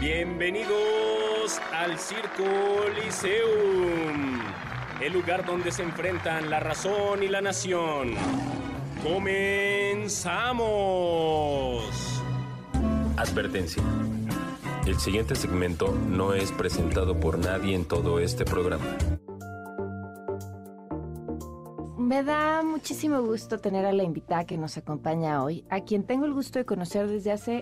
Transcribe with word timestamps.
Bienvenidos 0.00 1.60
al 1.74 1.98
Circo 1.98 2.42
Liceum, 3.04 4.40
el 4.98 5.12
lugar 5.12 5.44
donde 5.44 5.70
se 5.70 5.82
enfrentan 5.82 6.48
la 6.48 6.58
razón 6.58 7.22
y 7.22 7.28
la 7.28 7.42
nación. 7.42 8.14
¡Comenzamos! 9.02 10.22
Advertencia. 13.18 13.82
El 14.86 14.98
siguiente 14.98 15.34
segmento 15.34 15.92
no 15.92 16.32
es 16.32 16.50
presentado 16.50 17.20
por 17.20 17.38
nadie 17.38 17.74
en 17.74 17.84
todo 17.84 18.20
este 18.20 18.46
programa. 18.46 18.96
Me 21.98 22.22
da 22.22 22.62
muchísimo 22.62 23.20
gusto 23.20 23.58
tener 23.58 23.84
a 23.84 23.92
la 23.92 24.02
invitada 24.02 24.46
que 24.46 24.56
nos 24.56 24.78
acompaña 24.78 25.44
hoy, 25.44 25.66
a 25.68 25.80
quien 25.82 26.04
tengo 26.04 26.24
el 26.24 26.32
gusto 26.32 26.58
de 26.58 26.64
conocer 26.64 27.06
desde 27.06 27.32
hace 27.32 27.60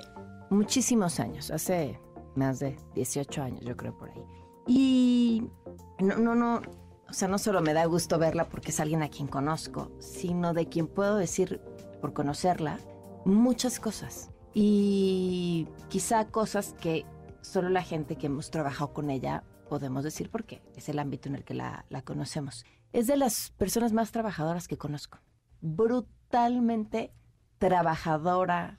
muchísimos 0.51 1.18
años, 1.18 1.51
hace 1.51 1.98
más 2.38 2.60
de 2.60 2.77
18 2.95 3.43
años, 3.43 3.60
yo 3.65 3.76
creo 3.76 3.96
por 3.96 4.10
ahí. 4.10 4.24
Y 4.66 5.51
no, 5.99 6.16
no, 6.16 6.35
no, 6.35 6.62
o 7.09 7.12
sea, 7.12 7.29
no 7.29 7.38
solo 7.38 7.60
me 7.62 7.73
da 7.73 7.87
gusto 7.87 8.18
verla 8.18 8.49
porque 8.49 8.71
es 8.71 8.80
alguien 8.80 9.02
a 9.02 9.09
quien 9.09 9.29
conozco, 9.29 9.90
sino 9.99 10.54
de 10.54 10.68
quien 10.68 10.87
puedo 10.87 11.16
decir, 11.16 11.60
por 12.01 12.12
conocerla, 12.12 12.79
muchas 13.24 13.80
cosas. 13.80 14.30
Y 14.54 15.68
quizá 15.88 16.27
cosas 16.27 16.74
que 16.80 17.07
solo 17.40 17.68
la 17.68 17.82
gente 17.82 18.16
que 18.16 18.27
hemos 18.27 18.51
trabajado 18.51 18.93
con 18.93 19.10
ella 19.10 19.45
podemos 19.68 20.05
decir 20.05 20.30
porque 20.30 20.62
es 20.77 20.88
el 20.88 20.99
ámbito 20.99 21.29
en 21.29 21.37
el 21.37 21.45
que 21.45 21.55
la, 21.55 21.87
la 21.88 22.02
conocemos. 22.02 22.65
Es 22.93 23.07
de 23.07 23.16
las 23.16 23.51
personas 23.51 23.93
más 23.93 24.12
trabajadoras 24.12 24.68
que 24.68 24.79
conozco. 24.79 25.18
Brutalmente 25.60 27.12
trabajadora, 27.59 28.79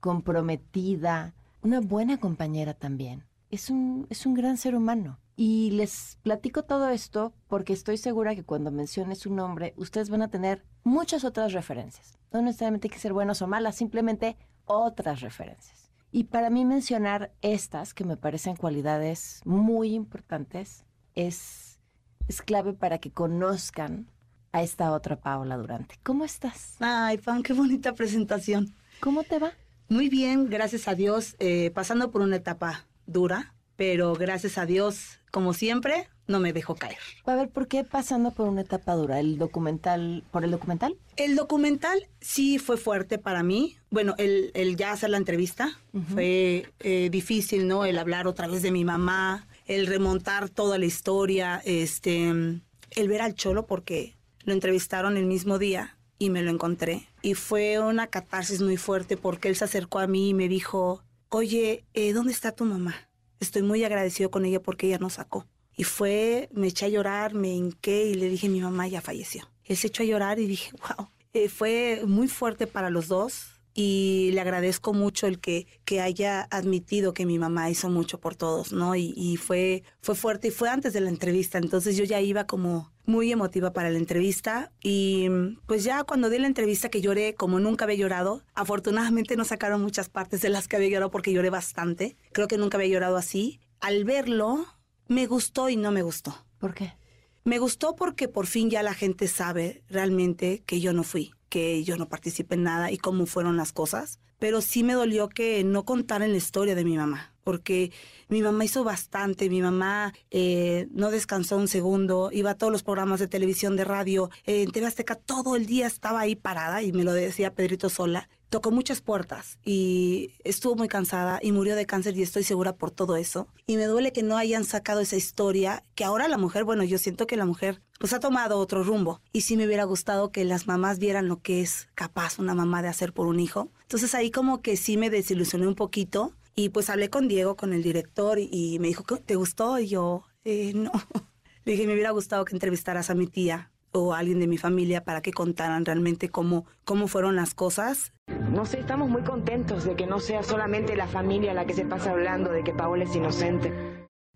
comprometida, 0.00 1.34
una 1.62 1.80
buena 1.80 2.18
compañera 2.18 2.74
también. 2.74 3.24
Es 3.50 3.70
un, 3.70 4.06
es 4.10 4.26
un 4.26 4.34
gran 4.34 4.56
ser 4.56 4.74
humano. 4.74 5.18
Y 5.36 5.70
les 5.70 6.18
platico 6.22 6.64
todo 6.64 6.88
esto 6.90 7.32
porque 7.48 7.72
estoy 7.72 7.96
segura 7.96 8.34
que 8.34 8.44
cuando 8.44 8.70
mencione 8.70 9.14
su 9.14 9.32
nombre, 9.32 9.72
ustedes 9.76 10.10
van 10.10 10.22
a 10.22 10.28
tener 10.28 10.64
muchas 10.84 11.24
otras 11.24 11.52
referencias. 11.52 12.18
No 12.32 12.42
necesariamente 12.42 12.88
hay 12.88 12.92
que 12.92 12.98
ser 12.98 13.12
buenos 13.12 13.42
o 13.42 13.46
malas, 13.46 13.76
simplemente 13.76 14.36
otras 14.66 15.20
referencias. 15.20 15.90
Y 16.12 16.24
para 16.24 16.50
mí 16.50 16.64
mencionar 16.64 17.32
estas, 17.40 17.94
que 17.94 18.04
me 18.04 18.16
parecen 18.16 18.56
cualidades 18.56 19.40
muy 19.44 19.94
importantes, 19.94 20.84
es, 21.14 21.80
es 22.28 22.42
clave 22.42 22.72
para 22.72 22.98
que 22.98 23.10
conozcan 23.10 24.10
a 24.52 24.62
esta 24.62 24.92
otra 24.92 25.20
Paola 25.20 25.56
Durante. 25.56 25.96
¿Cómo 26.02 26.24
estás? 26.24 26.76
Ay, 26.80 27.18
Pam, 27.18 27.42
qué 27.42 27.52
bonita 27.52 27.94
presentación. 27.94 28.74
¿Cómo 29.00 29.22
te 29.22 29.38
va? 29.38 29.52
Muy 29.90 30.08
bien, 30.08 30.48
gracias 30.48 30.86
a 30.86 30.94
Dios, 30.94 31.34
eh, 31.40 31.72
pasando 31.74 32.12
por 32.12 32.22
una 32.22 32.36
etapa 32.36 32.86
dura, 33.06 33.54
pero 33.74 34.14
gracias 34.14 34.56
a 34.56 34.64
Dios, 34.64 35.18
como 35.32 35.52
siempre, 35.52 36.08
no 36.28 36.38
me 36.38 36.52
dejó 36.52 36.76
caer. 36.76 36.98
A 37.26 37.34
ver, 37.34 37.48
¿por 37.48 37.66
qué 37.66 37.82
pasando 37.82 38.30
por 38.30 38.48
una 38.48 38.60
etapa 38.60 38.94
dura? 38.94 39.18
¿El 39.18 39.36
documental, 39.36 40.22
por 40.30 40.44
el 40.44 40.52
documental? 40.52 40.96
El 41.16 41.34
documental 41.34 42.06
sí 42.20 42.60
fue 42.60 42.76
fuerte 42.76 43.18
para 43.18 43.42
mí. 43.42 43.78
Bueno, 43.90 44.14
el, 44.18 44.52
el 44.54 44.76
ya 44.76 44.92
hacer 44.92 45.10
la 45.10 45.16
entrevista 45.16 45.80
fue 46.12 46.72
eh, 46.78 47.08
difícil, 47.10 47.66
¿no? 47.66 47.84
El 47.84 47.98
hablar 47.98 48.28
otra 48.28 48.46
vez 48.46 48.62
de 48.62 48.70
mi 48.70 48.84
mamá, 48.84 49.48
el 49.66 49.88
remontar 49.88 50.50
toda 50.50 50.78
la 50.78 50.86
historia, 50.86 51.60
este, 51.64 52.28
el 52.28 53.08
ver 53.08 53.22
al 53.22 53.34
cholo 53.34 53.66
porque 53.66 54.14
lo 54.44 54.52
entrevistaron 54.52 55.16
el 55.16 55.26
mismo 55.26 55.58
día 55.58 55.96
y 56.20 56.30
me 56.30 56.42
lo 56.42 56.50
encontré. 56.50 57.08
Y 57.22 57.34
fue 57.34 57.80
una 57.80 58.06
catarsis 58.06 58.60
muy 58.60 58.76
fuerte 58.76 59.16
porque 59.16 59.48
él 59.48 59.56
se 59.56 59.64
acercó 59.64 59.98
a 59.98 60.06
mí 60.06 60.28
y 60.28 60.34
me 60.34 60.48
dijo, 60.48 61.02
oye, 61.30 61.84
eh, 61.94 62.12
¿dónde 62.12 62.30
está 62.30 62.52
tu 62.52 62.66
mamá? 62.66 62.94
Estoy 63.40 63.62
muy 63.62 63.82
agradecido 63.82 64.30
con 64.30 64.44
ella 64.44 64.60
porque 64.60 64.86
ella 64.86 64.98
nos 64.98 65.14
sacó. 65.14 65.46
Y 65.74 65.84
fue, 65.84 66.50
me 66.52 66.68
eché 66.68 66.84
a 66.84 66.88
llorar, 66.90 67.34
me 67.34 67.48
hinqué 67.48 68.04
y 68.04 68.14
le 68.14 68.28
dije, 68.28 68.50
mi 68.50 68.60
mamá 68.60 68.86
ya 68.86 69.00
falleció. 69.00 69.50
Él 69.64 69.78
se 69.78 69.86
echó 69.86 70.02
a 70.02 70.06
llorar 70.06 70.38
y 70.38 70.46
dije, 70.46 70.72
wow. 70.72 71.08
Eh, 71.32 71.48
fue 71.48 72.02
muy 72.06 72.28
fuerte 72.28 72.66
para 72.66 72.90
los 72.90 73.08
dos 73.08 73.59
y 73.74 74.30
le 74.32 74.40
agradezco 74.40 74.92
mucho 74.92 75.26
el 75.26 75.40
que, 75.40 75.66
que 75.84 76.00
haya 76.00 76.48
admitido 76.50 77.14
que 77.14 77.26
mi 77.26 77.38
mamá 77.38 77.70
hizo 77.70 77.88
mucho 77.88 78.18
por 78.18 78.34
todos, 78.34 78.72
¿no? 78.72 78.96
Y, 78.96 79.12
y 79.16 79.36
fue, 79.36 79.82
fue 80.00 80.14
fuerte 80.14 80.48
y 80.48 80.50
fue 80.50 80.68
antes 80.68 80.92
de 80.92 81.00
la 81.00 81.10
entrevista, 81.10 81.58
entonces 81.58 81.96
yo 81.96 82.04
ya 82.04 82.20
iba 82.20 82.46
como 82.46 82.92
muy 83.10 83.32
emotiva 83.32 83.72
para 83.72 83.90
la 83.90 83.98
entrevista 83.98 84.72
y 84.82 85.28
pues 85.66 85.84
ya 85.84 86.04
cuando 86.04 86.30
di 86.30 86.38
la 86.38 86.46
entrevista 86.46 86.88
que 86.88 87.00
lloré 87.00 87.34
como 87.34 87.58
nunca 87.58 87.84
había 87.84 87.96
llorado, 87.96 88.42
afortunadamente 88.54 89.36
no 89.36 89.44
sacaron 89.44 89.82
muchas 89.82 90.08
partes 90.08 90.40
de 90.40 90.48
las 90.48 90.68
que 90.68 90.76
había 90.76 90.88
llorado 90.88 91.10
porque 91.10 91.32
lloré 91.32 91.50
bastante, 91.50 92.16
creo 92.32 92.48
que 92.48 92.56
nunca 92.56 92.78
había 92.78 92.88
llorado 92.88 93.16
así. 93.16 93.60
Al 93.80 94.04
verlo, 94.04 94.66
me 95.08 95.26
gustó 95.26 95.68
y 95.68 95.76
no 95.76 95.90
me 95.90 96.02
gustó. 96.02 96.46
¿Por 96.58 96.74
qué? 96.74 96.94
Me 97.42 97.58
gustó 97.58 97.96
porque 97.96 98.28
por 98.28 98.46
fin 98.46 98.70
ya 98.70 98.82
la 98.82 98.94
gente 98.94 99.26
sabe 99.26 99.82
realmente 99.88 100.62
que 100.66 100.80
yo 100.80 100.92
no 100.92 101.02
fui, 101.02 101.32
que 101.50 101.84
yo 101.84 101.98
no 101.98 102.08
participé 102.08 102.54
en 102.54 102.62
nada 102.62 102.90
y 102.90 102.96
cómo 102.96 103.26
fueron 103.26 103.58
las 103.58 103.72
cosas. 103.72 104.18
Pero 104.38 104.62
sí 104.62 104.82
me 104.82 104.94
dolió 104.94 105.28
que 105.28 105.62
no 105.64 105.84
contaran 105.84 106.30
la 106.30 106.38
historia 106.38 106.74
de 106.74 106.84
mi 106.84 106.96
mamá, 106.96 107.34
porque 107.50 107.90
mi 108.28 108.42
mamá 108.42 108.64
hizo 108.64 108.84
bastante, 108.84 109.50
mi 109.50 109.60
mamá 109.60 110.14
eh, 110.30 110.86
no 110.92 111.10
descansó 111.10 111.56
un 111.56 111.66
segundo, 111.66 112.30
iba 112.32 112.50
a 112.50 112.54
todos 112.54 112.72
los 112.72 112.84
programas 112.84 113.18
de 113.18 113.26
televisión, 113.26 113.74
de 113.74 113.84
radio, 113.84 114.30
eh, 114.46 114.62
en 114.62 114.70
TV 114.70 114.86
Azteca 114.86 115.16
todo 115.16 115.56
el 115.56 115.66
día 115.66 115.88
estaba 115.88 116.20
ahí 116.20 116.36
parada 116.36 116.80
y 116.80 116.92
me 116.92 117.02
lo 117.02 117.12
decía 117.12 117.52
Pedrito 117.52 117.88
Sola. 117.88 118.28
Tocó 118.48 118.70
muchas 118.70 119.00
puertas 119.00 119.58
y 119.64 120.34
estuvo 120.44 120.76
muy 120.76 120.86
cansada 120.86 121.40
y 121.42 121.50
murió 121.50 121.74
de 121.74 121.86
cáncer 121.86 122.16
y 122.16 122.22
estoy 122.22 122.44
segura 122.44 122.76
por 122.76 122.92
todo 122.92 123.16
eso. 123.16 123.48
Y 123.66 123.76
me 123.76 123.86
duele 123.86 124.12
que 124.12 124.22
no 124.22 124.36
hayan 124.36 124.64
sacado 124.64 125.00
esa 125.00 125.16
historia, 125.16 125.82
que 125.96 126.04
ahora 126.04 126.28
la 126.28 126.38
mujer, 126.38 126.62
bueno, 126.62 126.84
yo 126.84 126.98
siento 126.98 127.26
que 127.26 127.36
la 127.36 127.46
mujer 127.46 127.82
pues 127.98 128.12
ha 128.12 128.20
tomado 128.20 128.58
otro 128.58 128.84
rumbo. 128.84 129.20
Y 129.32 129.40
sí 129.40 129.56
me 129.56 129.66
hubiera 129.66 129.84
gustado 129.84 130.30
que 130.30 130.44
las 130.44 130.68
mamás 130.68 131.00
vieran 131.00 131.26
lo 131.26 131.42
que 131.42 131.62
es 131.62 131.88
capaz 131.94 132.38
una 132.38 132.54
mamá 132.54 132.80
de 132.82 132.88
hacer 132.88 133.12
por 133.12 133.26
un 133.26 133.40
hijo. 133.40 133.70
Entonces 133.82 134.14
ahí 134.14 134.30
como 134.30 134.62
que 134.62 134.76
sí 134.76 134.96
me 134.96 135.10
desilusioné 135.10 135.66
un 135.66 135.74
poquito 135.76 136.32
y 136.54 136.70
pues 136.70 136.90
hablé 136.90 137.10
con 137.10 137.28
Diego, 137.28 137.56
con 137.56 137.72
el 137.72 137.82
director 137.82 138.38
y, 138.38 138.48
y 138.52 138.78
me 138.78 138.88
dijo, 138.88 139.04
¿te 139.04 139.36
gustó? 139.36 139.78
Y 139.78 139.88
yo, 139.88 140.24
eh, 140.44 140.72
no. 140.74 140.92
Le 141.64 141.72
dije, 141.72 141.86
me 141.86 141.92
hubiera 141.92 142.10
gustado 142.10 142.44
que 142.44 142.54
entrevistaras 142.54 143.10
a 143.10 143.14
mi 143.14 143.26
tía 143.26 143.70
o 143.92 144.14
a 144.14 144.18
alguien 144.18 144.40
de 144.40 144.46
mi 144.46 144.56
familia 144.56 145.04
para 145.04 145.20
que 145.20 145.32
contaran 145.32 145.84
realmente 145.84 146.28
cómo, 146.28 146.64
cómo 146.84 147.08
fueron 147.08 147.36
las 147.36 147.54
cosas. 147.54 148.12
No 148.52 148.64
sé, 148.64 148.80
estamos 148.80 149.08
muy 149.08 149.22
contentos 149.22 149.84
de 149.84 149.96
que 149.96 150.06
no 150.06 150.20
sea 150.20 150.42
solamente 150.42 150.96
la 150.96 151.06
familia 151.06 151.54
la 151.54 151.66
que 151.66 151.74
se 151.74 151.84
pasa 151.84 152.12
hablando 152.12 152.50
de 152.50 152.64
que 152.64 152.72
Paola 152.72 153.04
es 153.04 153.14
inocente. 153.14 153.72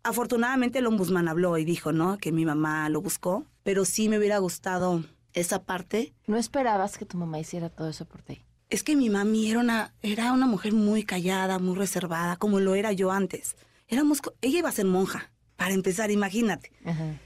Afortunadamente 0.02 0.80
el 0.80 0.86
ombudsman 0.86 1.28
habló 1.28 1.56
y 1.56 1.64
dijo, 1.64 1.92
¿no? 1.92 2.18
Que 2.18 2.30
mi 2.30 2.44
mamá 2.44 2.88
lo 2.90 3.00
buscó, 3.00 3.46
pero 3.62 3.84
sí 3.84 4.08
me 4.08 4.18
hubiera 4.18 4.38
gustado 4.38 5.02
esa 5.32 5.62
parte. 5.62 6.12
¿No 6.26 6.36
esperabas 6.36 6.98
que 6.98 7.06
tu 7.06 7.16
mamá 7.16 7.38
hiciera 7.38 7.70
todo 7.70 7.88
eso 7.88 8.04
por 8.04 8.22
ti? 8.22 8.44
Es 8.74 8.82
que 8.82 8.96
mi 8.96 9.08
mami 9.08 9.52
era 9.52 9.60
una, 9.60 9.94
era 10.02 10.32
una 10.32 10.46
mujer 10.46 10.72
muy 10.72 11.04
callada, 11.04 11.60
muy 11.60 11.76
reservada, 11.76 12.34
como 12.34 12.58
lo 12.58 12.74
era 12.74 12.90
yo 12.90 13.12
antes. 13.12 13.54
Éramos, 13.86 14.20
ella 14.40 14.58
iba 14.58 14.68
a 14.68 14.72
ser 14.72 14.84
monja, 14.84 15.30
para 15.54 15.74
empezar, 15.74 16.10
imagínate. 16.10 16.72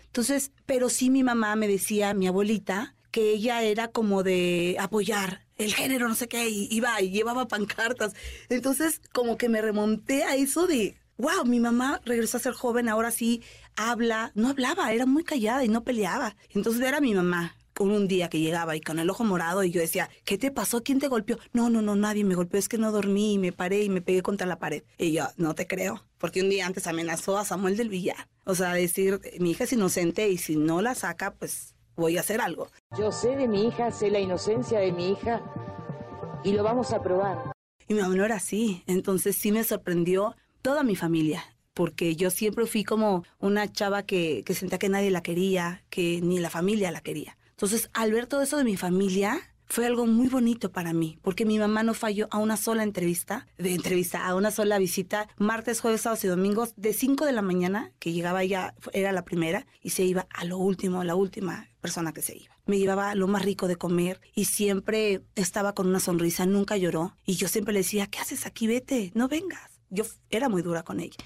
Entonces, 0.05 0.53
pero 0.67 0.91
sí 0.91 1.09
mi 1.09 1.23
mamá 1.23 1.57
me 1.57 1.67
decía, 1.67 2.13
mi 2.13 2.27
abuelita, 2.27 2.97
que 3.11 3.31
ella 3.33 3.63
era 3.63 3.89
como 3.89 4.23
de 4.23 4.77
apoyar 4.79 5.47
el 5.57 5.73
género, 5.73 6.07
no 6.07 6.15
sé 6.15 6.29
qué, 6.29 6.51
y 6.51 6.69
iba 6.71 7.01
y 7.01 7.13
llevaba 7.13 7.49
pancartas. 7.49 8.13
Entonces, 8.51 9.01
como 9.15 9.39
que 9.39 9.49
me 9.49 9.63
remonté 9.63 10.25
a 10.25 10.37
eso 10.37 10.67
de, 10.67 10.99
wow, 11.17 11.47
mi 11.47 11.61
mamá 11.61 12.03
regresó 12.05 12.37
a 12.37 12.41
ser 12.41 12.53
joven, 12.53 12.91
ahora 12.91 13.11
sí 13.11 13.43
habla. 13.75 14.33
No 14.35 14.51
hablaba, 14.51 14.93
era 14.93 15.07
muy 15.07 15.25
callada 15.25 15.65
y 15.65 15.69
no 15.69 15.83
peleaba. 15.83 16.37
Entonces, 16.51 16.79
ver 16.79 16.95
a 16.95 17.01
mi 17.01 17.15
mamá 17.15 17.57
un 17.85 18.09
día 18.09 18.29
que 18.29 18.41
llegaba 18.41 18.77
y 18.77 18.81
con 18.81 18.99
el 18.99 19.11
ojo 19.11 19.25
morado 19.25 19.65
y 19.65 19.71
yo 19.71 19.81
decía, 19.81 20.11
¿qué 20.25 20.39
te 20.39 20.51
pasó? 20.51 20.83
¿Quién 20.83 20.99
te 20.99 21.09
golpeó? 21.09 21.39
No, 21.53 21.71
no, 21.71 21.83
no, 21.83 21.97
nadie 21.97 22.25
me 22.25 22.35
golpeó, 22.35 22.59
es 22.59 22.69
que 22.69 22.79
no 22.79 22.93
dormí 22.93 23.35
y 23.35 23.39
me 23.39 23.53
paré 23.53 23.83
y 23.83 23.89
me 23.89 24.01
pegué 24.03 24.23
contra 24.23 24.47
la 24.47 24.59
pared. 24.59 24.83
Y 24.99 25.13
yo, 25.13 25.25
no 25.37 25.55
te 25.55 25.67
creo, 25.67 26.05
porque 26.19 26.43
un 26.43 26.51
día 26.51 26.67
antes 26.67 26.87
amenazó 26.87 27.39
a 27.39 27.45
Samuel 27.45 27.77
del 27.77 27.89
Villar. 27.89 28.29
O 28.45 28.55
sea, 28.55 28.73
decir, 28.73 29.21
mi 29.39 29.53
hija 29.53 29.65
es 29.65 29.73
inocente 29.73 30.29
y 30.29 30.39
si 30.39 30.57
no 30.57 30.83
la 30.83 30.95
saca, 30.95 31.35
pues 31.35 31.75
voy 31.97 32.17
a 32.17 32.21
hacer 32.21 32.41
algo. 32.41 32.69
Yo 32.99 33.13
sé 33.13 33.37
de 33.37 33.49
mi 33.49 33.67
hija, 33.67 33.91
sé 33.91 34.11
la 34.11 34.21
inocencia 34.21 34.81
de 34.81 34.93
mi 34.93 35.11
hija 35.11 35.43
y 36.45 36.53
lo 36.53 36.63
vamos 36.63 36.93
a 36.93 37.03
probar. 37.03 37.53
Y 37.89 37.95
mi 37.95 38.01
mamá 38.01 38.15
no 38.15 38.25
era 38.25 38.37
así. 38.37 38.83
Entonces 38.87 39.37
sí 39.37 39.53
me 39.53 39.65
sorprendió 39.65 40.37
toda 40.63 40.83
mi 40.83 40.97
familia 40.97 41.45
porque 41.79 42.17
yo 42.17 42.31
siempre 42.31 42.67
fui 42.67 42.83
como 42.83 43.23
una 43.39 43.71
chava 43.71 44.03
que, 44.03 44.43
que 44.45 44.55
sentía 44.55 44.79
que 44.79 44.89
nadie 44.89 45.13
la 45.13 45.23
quería, 45.23 45.85
que 45.91 46.21
ni 46.21 46.41
la 46.41 46.51
familia 46.51 46.91
la 46.91 47.03
quería. 47.03 47.38
Entonces, 47.59 47.91
al 47.93 48.13
ver 48.13 48.29
todo 48.29 48.43
eso 48.43 48.57
de 48.57 48.63
mi 48.63 48.77
familia, 48.77 49.41
fue 49.67 49.85
algo 49.85 50.07
muy 50.07 50.29
bonito 50.29 50.71
para 50.71 50.93
mí, 50.93 51.19
porque 51.23 51.45
mi 51.45 51.59
mamá 51.59 51.83
no 51.83 51.93
falló 51.93 52.29
a 52.31 52.39
una 52.39 52.57
sola 52.57 52.85
entrevista, 52.85 53.49
de 53.59 53.75
entrevista, 53.75 54.25
a 54.25 54.37
una 54.37 54.53
sola 54.53 54.79
visita, 54.79 55.29
martes, 55.39 55.81
jueves, 55.81 56.03
sábados 56.03 56.23
y 56.23 56.29
domingos, 56.29 56.75
de 56.77 56.93
5 56.93 57.25
de 57.25 57.33
la 57.33 57.43
mañana, 57.43 57.91
que 57.99 58.13
llegaba 58.13 58.45
ella, 58.45 58.77
era 58.93 59.11
la 59.11 59.25
primera, 59.25 59.67
y 59.83 59.91
se 59.91 60.05
iba 60.05 60.29
a 60.33 60.45
lo 60.45 60.57
último, 60.57 61.03
la 61.03 61.17
última 61.17 61.69
persona 61.81 62.13
que 62.13 62.23
se 62.23 62.37
iba. 62.37 62.57
Me 62.67 62.79
llevaba 62.79 63.17
lo 63.17 63.27
más 63.27 63.45
rico 63.45 63.67
de 63.67 63.75
comer 63.75 64.21
y 64.37 64.45
siempre 64.45 65.25
estaba 65.35 65.75
con 65.75 65.89
una 65.89 65.99
sonrisa, 65.99 66.47
nunca 66.47 66.77
lloró. 66.77 67.17
Y 67.27 67.35
yo 67.35 67.49
siempre 67.49 67.75
le 67.75 67.81
decía, 67.81 68.07
¿qué 68.07 68.21
haces 68.21 68.47
aquí? 68.47 68.69
Vete, 68.69 69.11
no 69.17 69.27
vengas 69.27 69.78
yo 69.91 70.05
era 70.31 70.49
muy 70.49 70.63
dura 70.63 70.83
con 70.83 71.01
ella. 71.01 71.17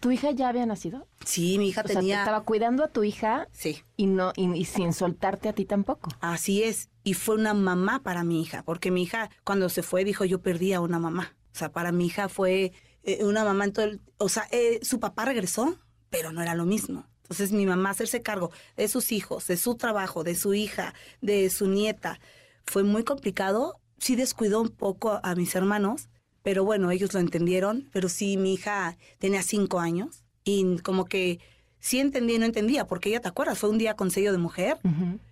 ¿Tu 0.00 0.10
hija 0.10 0.30
ya 0.30 0.48
había 0.48 0.66
nacido? 0.66 1.06
Sí, 1.24 1.58
mi 1.58 1.68
hija 1.68 1.82
o 1.82 1.84
tenía. 1.84 2.16
Sea, 2.16 2.22
estaba 2.24 2.44
cuidando 2.44 2.84
a 2.84 2.88
tu 2.88 3.04
hija. 3.04 3.48
Sí. 3.52 3.82
Y 3.96 4.06
no 4.06 4.32
y, 4.36 4.64
sin 4.64 4.92
soltarte 4.92 5.48
a 5.48 5.52
ti 5.52 5.64
tampoco. 5.64 6.10
Así 6.20 6.62
es. 6.62 6.90
Y 7.04 7.14
fue 7.14 7.36
una 7.36 7.54
mamá 7.54 8.02
para 8.02 8.24
mi 8.24 8.40
hija, 8.42 8.62
porque 8.64 8.90
mi 8.90 9.02
hija 9.02 9.30
cuando 9.44 9.68
se 9.68 9.82
fue 9.82 10.04
dijo 10.04 10.24
yo 10.24 10.40
perdí 10.40 10.72
a 10.72 10.80
una 10.80 10.98
mamá. 10.98 11.34
O 11.54 11.58
sea, 11.58 11.72
para 11.72 11.92
mi 11.92 12.06
hija 12.06 12.28
fue 12.28 12.72
eh, 13.02 13.24
una 13.24 13.44
mamá 13.44 13.64
en 13.64 13.72
todo 13.72 13.84
el, 13.86 14.00
o 14.18 14.28
sea, 14.28 14.46
eh, 14.50 14.80
su 14.82 15.00
papá 15.00 15.24
regresó, 15.24 15.78
pero 16.10 16.32
no 16.32 16.42
era 16.42 16.54
lo 16.54 16.64
mismo. 16.64 17.06
Entonces 17.22 17.52
mi 17.52 17.66
mamá 17.66 17.90
hacerse 17.90 18.22
cargo 18.22 18.50
de 18.76 18.88
sus 18.88 19.10
hijos, 19.10 19.46
de 19.46 19.56
su 19.56 19.74
trabajo, 19.76 20.22
de 20.22 20.34
su 20.34 20.54
hija, 20.54 20.94
de 21.22 21.48
su 21.48 21.66
nieta, 21.66 22.20
fue 22.66 22.82
muy 22.82 23.04
complicado. 23.04 23.80
Sí 23.98 24.16
descuidó 24.16 24.60
un 24.60 24.68
poco 24.68 25.20
a 25.22 25.34
mis 25.34 25.54
hermanos, 25.54 26.08
pero 26.42 26.64
bueno, 26.64 26.90
ellos 26.90 27.12
lo 27.14 27.20
entendieron, 27.20 27.88
pero 27.92 28.08
sí, 28.08 28.36
mi 28.36 28.54
hija 28.54 28.96
tenía 29.18 29.42
cinco 29.42 29.80
años 29.80 30.24
y 30.44 30.78
como 30.78 31.04
que 31.04 31.40
sí 31.78 31.98
entendía 31.98 32.36
y 32.36 32.38
no 32.38 32.46
entendía, 32.46 32.86
porque 32.86 33.10
ella, 33.10 33.20
¿te 33.20 33.28
acuerdas? 33.28 33.58
Fue 33.58 33.70
un 33.70 33.78
día 33.78 33.94
con 33.94 34.10
sello 34.10 34.32
de 34.32 34.38
mujer 34.38 34.78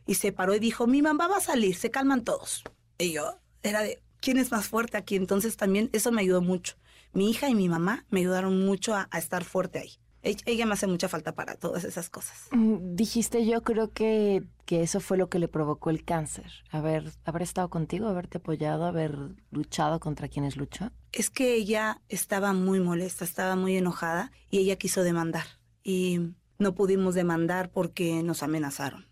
y 0.06 0.14
se 0.14 0.32
paró 0.32 0.54
y 0.54 0.58
dijo, 0.58 0.86
mi 0.86 1.02
mamá 1.02 1.28
va 1.28 1.38
a 1.38 1.40
salir, 1.40 1.76
se 1.76 1.90
calman 1.90 2.24
todos. 2.24 2.64
Y 2.98 3.12
yo, 3.12 3.38
era 3.62 3.82
de, 3.82 4.02
¿quién 4.20 4.36
es 4.36 4.50
más 4.50 4.68
fuerte 4.68 4.96
aquí? 4.96 5.16
Entonces 5.16 5.56
también 5.56 5.90
eso 5.92 6.12
me 6.12 6.22
ayudó 6.22 6.42
mucho. 6.42 6.76
Mi 7.12 7.30
hija 7.30 7.48
y 7.48 7.54
mi 7.54 7.68
mamá 7.68 8.04
me 8.10 8.20
ayudaron 8.20 8.64
mucho 8.64 8.94
a 8.94 9.08
estar 9.18 9.44
fuerte 9.44 9.78
ahí. 9.80 9.92
Ella 10.22 10.66
me 10.66 10.74
hace 10.74 10.86
mucha 10.86 11.08
falta 11.08 11.34
para 11.34 11.54
todas 11.54 11.84
esas 11.84 12.10
cosas. 12.10 12.48
Mm, 12.52 12.94
dijiste, 12.94 13.46
yo 13.46 13.62
creo 13.62 13.90
que, 13.92 14.44
que 14.66 14.82
eso 14.82 15.00
fue 15.00 15.16
lo 15.16 15.30
que 15.30 15.38
le 15.38 15.48
provocó 15.48 15.88
el 15.88 16.04
cáncer. 16.04 16.52
Haber, 16.70 17.10
haber 17.24 17.42
estado 17.42 17.70
contigo, 17.70 18.06
haberte 18.06 18.38
apoyado, 18.38 18.84
haber 18.84 19.16
luchado 19.50 19.98
contra 19.98 20.28
quienes 20.28 20.56
luchó. 20.56 20.92
Es 21.12 21.30
que 21.30 21.54
ella 21.54 22.02
estaba 22.08 22.52
muy 22.52 22.80
molesta, 22.80 23.24
estaba 23.24 23.56
muy 23.56 23.76
enojada 23.76 24.30
y 24.50 24.58
ella 24.58 24.76
quiso 24.76 25.02
demandar. 25.02 25.46
Y 25.82 26.34
no 26.58 26.74
pudimos 26.74 27.14
demandar 27.14 27.70
porque 27.70 28.22
nos 28.22 28.42
amenazaron 28.42 29.06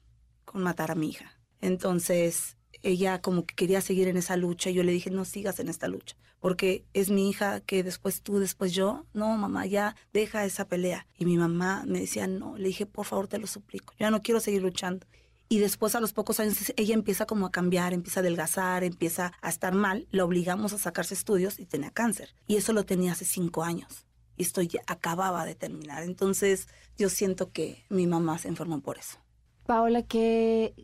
con 0.44 0.62
matar 0.62 0.90
a 0.90 0.94
mi 0.94 1.08
hija. 1.08 1.40
Entonces 1.60 2.57
ella 2.83 3.21
como 3.21 3.45
que 3.45 3.55
quería 3.55 3.81
seguir 3.81 4.09
en 4.09 4.17
esa 4.17 4.37
lucha 4.37 4.71
y 4.71 4.75
yo 4.75 4.83
le 4.83 4.93
dije, 4.93 5.11
no 5.11 5.25
sigas 5.25 5.61
en 5.61 5.69
esta 5.69 5.89
lucha, 5.89 6.17
porque 6.41 6.85
es 6.95 7.11
mi 7.11 7.29
hija 7.29 7.61
que 7.61 7.83
después 7.83 8.23
tú, 8.23 8.39
después 8.39 8.73
yo, 8.73 9.05
no, 9.13 9.37
mamá, 9.37 9.67
ya 9.67 9.97
deja 10.13 10.45
esa 10.45 10.69
pelea. 10.69 11.07
Y 11.17 11.25
mi 11.25 11.37
mamá 11.37 11.85
me 11.87 12.01
decía, 12.01 12.27
no, 12.27 12.57
le 12.57 12.69
dije, 12.69 12.87
por 12.87 13.07
favor, 13.07 13.29
te 13.29 13.39
lo 13.39 13.47
suplico, 13.47 13.95
ya 13.99 14.11
no 14.11 14.23
quiero 14.23 14.41
seguir 14.41 14.63
luchando. 14.63 15.07
Y 15.51 15.61
después 15.61 15.95
a 15.95 16.01
los 16.01 16.13
pocos 16.13 16.41
años 16.41 16.73
ella 16.77 16.95
empieza 16.95 17.25
como 17.25 17.47
a 17.47 17.51
cambiar, 17.51 17.95
empieza 17.95 18.21
a 18.21 18.23
adelgazar, 18.23 18.85
empieza 18.85 19.33
a 19.41 19.49
estar 19.49 19.75
mal, 19.75 20.07
la 20.11 20.25
obligamos 20.25 20.75
a 20.75 20.79
sacarse 20.79 21.15
estudios 21.15 21.59
y 21.59 21.65
tenía 21.65 21.91
cáncer. 21.91 22.35
Y 22.47 22.57
eso 22.57 22.75
lo 22.75 22.85
tenía 22.85 23.13
hace 23.13 23.25
cinco 23.25 23.63
años. 23.63 24.05
Y 24.37 24.43
esto 24.43 24.61
ya 24.61 24.83
acababa 24.87 25.47
de 25.47 25.55
terminar. 25.55 26.03
Entonces 26.03 26.69
yo 26.99 27.09
siento 27.09 27.51
que 27.51 27.87
mi 27.89 28.07
mamá 28.07 28.39
se 28.39 28.49
enfermó 28.49 28.81
por 28.83 28.99
eso. 28.99 29.19
Paola, 29.65 30.03
¿qué, 30.03 30.75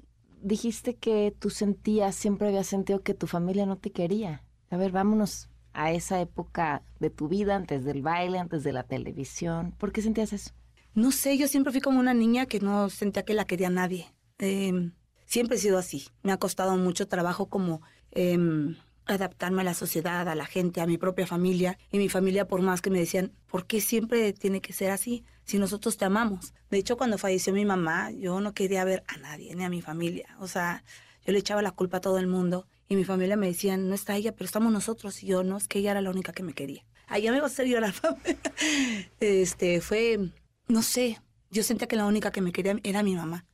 dijiste 0.44 0.94
que 0.94 1.34
tú 1.36 1.50
sentías, 1.50 2.14
siempre 2.14 2.48
habías 2.48 2.66
sentido 2.66 3.02
que 3.02 3.14
tu 3.14 3.26
familia 3.26 3.66
no 3.66 3.76
te 3.76 3.90
quería. 3.90 4.44
A 4.70 4.76
ver, 4.76 4.92
vámonos 4.92 5.48
a 5.72 5.90
esa 5.90 6.20
época 6.20 6.82
de 7.00 7.10
tu 7.10 7.28
vida, 7.28 7.56
antes 7.56 7.84
del 7.84 8.02
baile, 8.02 8.38
antes 8.38 8.62
de 8.62 8.72
la 8.72 8.84
televisión. 8.84 9.72
¿Por 9.72 9.90
qué 9.90 10.02
sentías 10.02 10.32
eso? 10.32 10.52
No 10.94 11.10
sé, 11.10 11.36
yo 11.38 11.48
siempre 11.48 11.72
fui 11.72 11.80
como 11.80 11.98
una 11.98 12.14
niña 12.14 12.46
que 12.46 12.60
no 12.60 12.88
sentía 12.90 13.24
que 13.24 13.34
la 13.34 13.46
quería 13.46 13.70
nadie. 13.70 14.06
Em, 14.38 14.92
siempre 15.24 15.56
he 15.56 15.60
sido 15.60 15.78
así. 15.78 16.06
Me 16.22 16.30
ha 16.30 16.36
costado 16.36 16.76
mucho 16.76 17.08
trabajo 17.08 17.46
como 17.46 17.80
em, 18.12 18.76
adaptarme 19.06 19.62
a 19.62 19.64
la 19.64 19.74
sociedad, 19.74 20.28
a 20.28 20.34
la 20.34 20.46
gente, 20.46 20.80
a 20.80 20.86
mi 20.86 20.98
propia 20.98 21.26
familia. 21.26 21.78
Y 21.90 21.98
mi 21.98 22.08
familia, 22.08 22.46
por 22.46 22.62
más 22.62 22.80
que 22.80 22.90
me 22.90 22.98
decían, 22.98 23.32
¿por 23.46 23.66
qué 23.66 23.80
siempre 23.80 24.32
tiene 24.32 24.60
que 24.60 24.72
ser 24.72 24.90
así? 24.90 25.24
Si 25.44 25.58
nosotros 25.58 25.96
te 25.96 26.04
amamos. 26.04 26.54
De 26.70 26.78
hecho, 26.78 26.96
cuando 26.96 27.18
falleció 27.18 27.52
mi 27.52 27.64
mamá, 27.64 28.10
yo 28.10 28.40
no 28.40 28.54
quería 28.54 28.84
ver 28.84 29.04
a 29.06 29.16
nadie, 29.18 29.54
ni 29.54 29.64
a 29.64 29.68
mi 29.68 29.82
familia. 29.82 30.36
O 30.40 30.48
sea, 30.48 30.84
yo 31.26 31.32
le 31.32 31.38
echaba 31.38 31.62
la 31.62 31.72
culpa 31.72 31.98
a 31.98 32.00
todo 32.00 32.18
el 32.18 32.26
mundo. 32.26 32.66
Y 32.88 32.96
mi 32.96 33.04
familia 33.04 33.36
me 33.36 33.46
decían, 33.46 33.88
no 33.88 33.94
está 33.94 34.16
ella, 34.16 34.32
pero 34.32 34.46
estamos 34.46 34.72
nosotros. 34.72 35.22
Y 35.22 35.26
yo, 35.26 35.42
no, 35.42 35.56
es 35.56 35.68
que 35.68 35.78
ella 35.78 35.92
era 35.92 36.02
la 36.02 36.10
única 36.10 36.32
que 36.32 36.42
me 36.42 36.54
quería. 36.54 36.84
Allá 37.06 37.32
me 37.32 37.38
va 37.38 37.44
a 37.44 37.48
hacer 37.48 37.66
llorar. 37.66 37.94
este, 39.20 39.80
fue, 39.80 40.30
no 40.68 40.82
sé, 40.82 41.20
yo 41.50 41.62
sentía 41.62 41.88
que 41.88 41.96
la 41.96 42.06
única 42.06 42.30
que 42.30 42.40
me 42.40 42.52
quería 42.52 42.76
era 42.82 43.02
mi 43.02 43.14
mamá. 43.14 43.46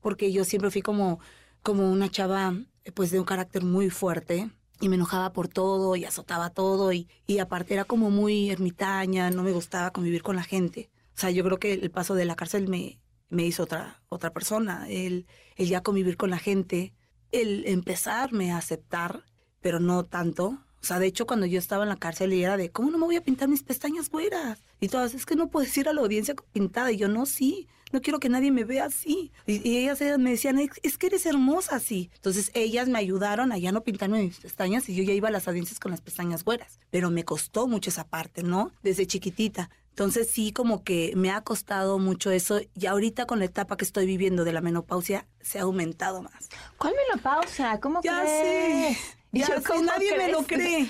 Porque 0.00 0.32
yo 0.32 0.44
siempre 0.44 0.70
fui 0.70 0.82
como, 0.82 1.20
como 1.62 1.90
una 1.90 2.08
chava, 2.08 2.54
pues, 2.94 3.10
de 3.10 3.18
un 3.18 3.24
carácter 3.24 3.64
muy 3.64 3.90
fuerte 3.90 4.50
y 4.80 4.88
me 4.88 4.96
enojaba 4.96 5.32
por 5.32 5.48
todo 5.48 5.96
y 5.96 6.04
azotaba 6.04 6.50
todo 6.50 6.92
y, 6.92 7.08
y 7.26 7.38
aparte 7.38 7.74
era 7.74 7.84
como 7.84 8.10
muy 8.10 8.50
ermitaña, 8.50 9.30
no 9.30 9.42
me 9.42 9.52
gustaba 9.52 9.90
convivir 9.90 10.22
con 10.22 10.36
la 10.36 10.42
gente. 10.42 10.90
O 11.16 11.18
sea, 11.18 11.30
yo 11.30 11.42
creo 11.44 11.58
que 11.58 11.72
el 11.72 11.90
paso 11.90 12.14
de 12.14 12.26
la 12.26 12.36
cárcel 12.36 12.68
me, 12.68 13.00
me 13.28 13.44
hizo 13.44 13.62
otra, 13.62 14.02
otra 14.08 14.32
persona, 14.32 14.86
el, 14.88 15.26
el 15.56 15.68
ya 15.68 15.82
convivir 15.82 16.16
con 16.16 16.30
la 16.30 16.38
gente, 16.38 16.94
el 17.32 17.66
empezarme 17.66 18.52
a 18.52 18.58
aceptar, 18.58 19.24
pero 19.60 19.80
no 19.80 20.04
tanto. 20.04 20.58
O 20.86 20.88
sea, 20.88 21.00
de 21.00 21.06
hecho, 21.06 21.26
cuando 21.26 21.46
yo 21.46 21.58
estaba 21.58 21.82
en 21.82 21.88
la 21.88 21.96
cárcel 21.96 22.32
y 22.32 22.44
era 22.44 22.56
de, 22.56 22.70
¿cómo 22.70 22.92
no 22.92 22.98
me 22.98 23.06
voy 23.06 23.16
a 23.16 23.20
pintar 23.20 23.48
mis 23.48 23.64
pestañas 23.64 24.08
fuera? 24.08 24.56
Y 24.78 24.86
todas, 24.86 25.14
es 25.14 25.26
que 25.26 25.34
no 25.34 25.48
puedes 25.48 25.76
ir 25.76 25.88
a 25.88 25.92
la 25.92 26.00
audiencia 26.00 26.36
pintada. 26.52 26.92
Y 26.92 26.96
yo, 26.96 27.08
no, 27.08 27.26
sí, 27.26 27.66
no 27.90 28.00
quiero 28.00 28.20
que 28.20 28.28
nadie 28.28 28.52
me 28.52 28.62
vea 28.62 28.84
así. 28.84 29.32
Y, 29.48 29.78
ellas, 29.78 29.98
me 30.20 30.30
decían, 30.30 30.60
es 30.60 30.96
que 30.96 31.08
eres 31.08 31.26
hermosa 31.26 31.74
así. 31.74 32.08
Entonces 32.14 32.52
ellas 32.54 32.88
me 32.88 33.00
ayudaron 33.00 33.50
a 33.50 33.58
ya 33.58 33.72
no 33.72 33.82
pintarme 33.82 34.22
mis 34.22 34.38
pestañas 34.38 34.88
y 34.88 34.94
yo 34.94 35.02
ya 35.02 35.12
iba 35.12 35.26
a 35.26 35.32
las 35.32 35.48
audiencias 35.48 35.80
con 35.80 35.90
las 35.90 36.02
pestañas 36.02 36.44
güeras. 36.44 36.78
Pero 36.90 37.10
me 37.10 37.24
costó 37.24 37.66
mucho 37.66 37.90
esa 37.90 38.06
parte, 38.06 38.44
¿no? 38.44 38.70
Desde 38.84 39.08
chiquitita. 39.08 39.70
Entonces 39.96 40.30
sí, 40.30 40.52
como 40.52 40.84
que 40.84 41.14
me 41.16 41.30
ha 41.30 41.40
costado 41.40 41.98
mucho 41.98 42.30
eso 42.30 42.60
y 42.74 42.86
ahorita 42.86 43.26
con 43.26 43.38
la 43.38 43.46
etapa 43.46 43.76
que 43.76 43.84
estoy 43.84 44.06
viviendo 44.06 44.44
de 44.44 44.52
la 44.52 44.60
menopausia 44.60 45.26
se 45.40 45.58
ha 45.58 45.62
aumentado 45.62 46.22
más. 46.22 46.48
¿Cuál 46.76 46.94
menopausia? 47.08 47.80
¿Cómo 47.80 48.02
ya 48.04 48.20
crees? 48.20 48.98
Sé, 48.98 49.16
ya 49.38 49.60
sé, 49.60 49.82
nadie 49.82 50.16
me 50.16 50.30
lo 50.30 50.44
cree. 50.44 50.88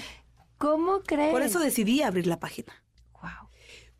¿Cómo 0.58 1.00
crees? 1.00 1.32
Por 1.32 1.42
eso 1.42 1.58
decidí 1.58 2.02
abrir 2.02 2.26
la 2.26 2.40
página. 2.40 2.82
Wow. 3.20 3.50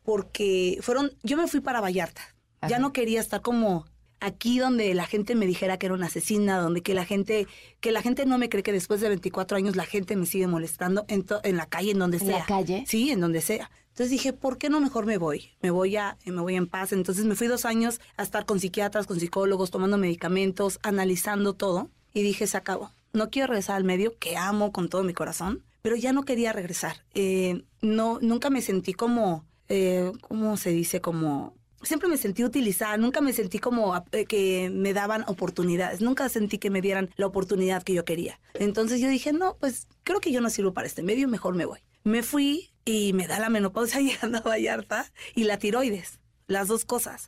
Porque 0.03 0.79
fueron, 0.81 1.11
yo 1.23 1.37
me 1.37 1.47
fui 1.47 1.59
para 1.59 1.81
Vallarta 1.81 2.21
ya 2.67 2.79
no 2.79 2.93
quería 2.93 3.19
estar 3.19 3.41
como 3.41 3.85
aquí 4.19 4.59
donde 4.59 4.93
la 4.93 5.05
gente 5.05 5.35
me 5.35 5.45
dijera 5.45 5.77
que 5.77 5.85
era 5.85 5.95
una 5.95 6.07
asesina, 6.07 6.57
donde 6.59 6.81
que 6.81 6.93
la 6.93 7.05
gente, 7.05 7.47
que 7.79 7.91
la 7.91 8.01
gente 8.01 8.25
no 8.25 8.37
me 8.37 8.49
cree 8.49 8.63
que 8.63 8.71
después 8.71 8.99
de 9.01 9.09
24 9.09 9.57
años 9.57 9.75
la 9.75 9.85
gente 9.85 10.15
me 10.15 10.25
sigue 10.25 10.47
molestando 10.47 11.05
en, 11.07 11.25
en 11.43 11.57
la 11.57 11.67
calle, 11.67 11.91
en 11.91 11.99
donde 11.99 12.19
sea. 12.19 12.27
¿En 12.27 12.39
la 12.39 12.45
calle? 12.45 12.83
Sí, 12.87 13.11
en 13.11 13.19
donde 13.19 13.41
sea. 13.41 13.69
Entonces 13.89 14.11
dije, 14.11 14.33
¿por 14.33 14.57
qué 14.57 14.69
no 14.69 14.79
mejor 14.79 15.05
me 15.05 15.17
voy? 15.17 15.51
Me 15.61 15.71
voy 15.71 15.97
a, 15.97 16.17
me 16.25 16.41
voy 16.41 16.55
en 16.55 16.67
paz. 16.67 16.93
Entonces 16.93 17.25
me 17.25 17.35
fui 17.35 17.47
dos 17.47 17.65
años 17.65 17.99
a 18.15 18.23
estar 18.23 18.45
con 18.45 18.59
psiquiatras, 18.59 19.07
con 19.07 19.19
psicólogos, 19.19 19.71
tomando 19.71 19.97
medicamentos, 19.97 20.79
analizando 20.83 21.53
todo. 21.53 21.89
Y 22.13 22.21
dije, 22.21 22.45
se 22.47 22.57
acabó. 22.57 22.91
No 23.17 23.31
quiero 23.31 23.47
regresar 23.47 23.75
al 23.77 23.83
medio, 23.83 24.15
que 24.19 24.37
amo 24.37 24.71
con 24.71 24.89
todo 24.89 25.03
mi 25.03 25.13
corazón, 25.13 25.63
pero 25.81 25.95
ya 25.95 26.13
no 26.13 26.23
quería 26.23 26.53
regresar. 26.53 27.03
Eh, 27.15 27.63
no, 27.81 28.19
nunca 28.21 28.51
me 28.51 28.61
sentí 28.61 28.93
como, 28.93 29.43
eh, 29.69 30.11
¿cómo 30.21 30.55
se 30.55 30.69
dice? 30.69 31.01
Como 31.01 31.57
siempre 31.81 32.09
me 32.09 32.17
sentí 32.17 32.43
utilizada, 32.43 32.95
nunca 32.97 33.19
me 33.19 33.33
sentí 33.33 33.57
como 33.57 33.95
eh, 34.11 34.25
que 34.25 34.69
me 34.71 34.93
daban 34.93 35.23
oportunidades, 35.27 35.99
nunca 35.99 36.29
sentí 36.29 36.59
que 36.59 36.69
me 36.69 36.79
dieran 36.79 37.09
la 37.15 37.25
oportunidad 37.25 37.81
que 37.81 37.95
yo 37.95 38.05
quería. 38.05 38.39
Entonces 38.53 39.01
yo 39.01 39.09
dije, 39.09 39.33
no, 39.33 39.57
pues 39.59 39.87
creo 40.03 40.19
que 40.19 40.31
yo 40.31 40.39
no 40.39 40.51
sirvo 40.51 40.73
para 40.73 40.85
este 40.85 41.01
medio, 41.01 41.27
mejor 41.27 41.55
me 41.55 41.65
voy. 41.65 41.79
Me 42.03 42.21
fui 42.21 42.69
y 42.85 43.13
me 43.13 43.25
da 43.25 43.39
la 43.39 43.49
menopausia 43.49 43.99
llegando 44.01 44.37
a 44.37 44.41
Vallarta 44.41 45.11
y 45.33 45.45
la 45.45 45.57
tiroides, 45.57 46.19
las 46.45 46.67
dos 46.67 46.85
cosas. 46.85 47.25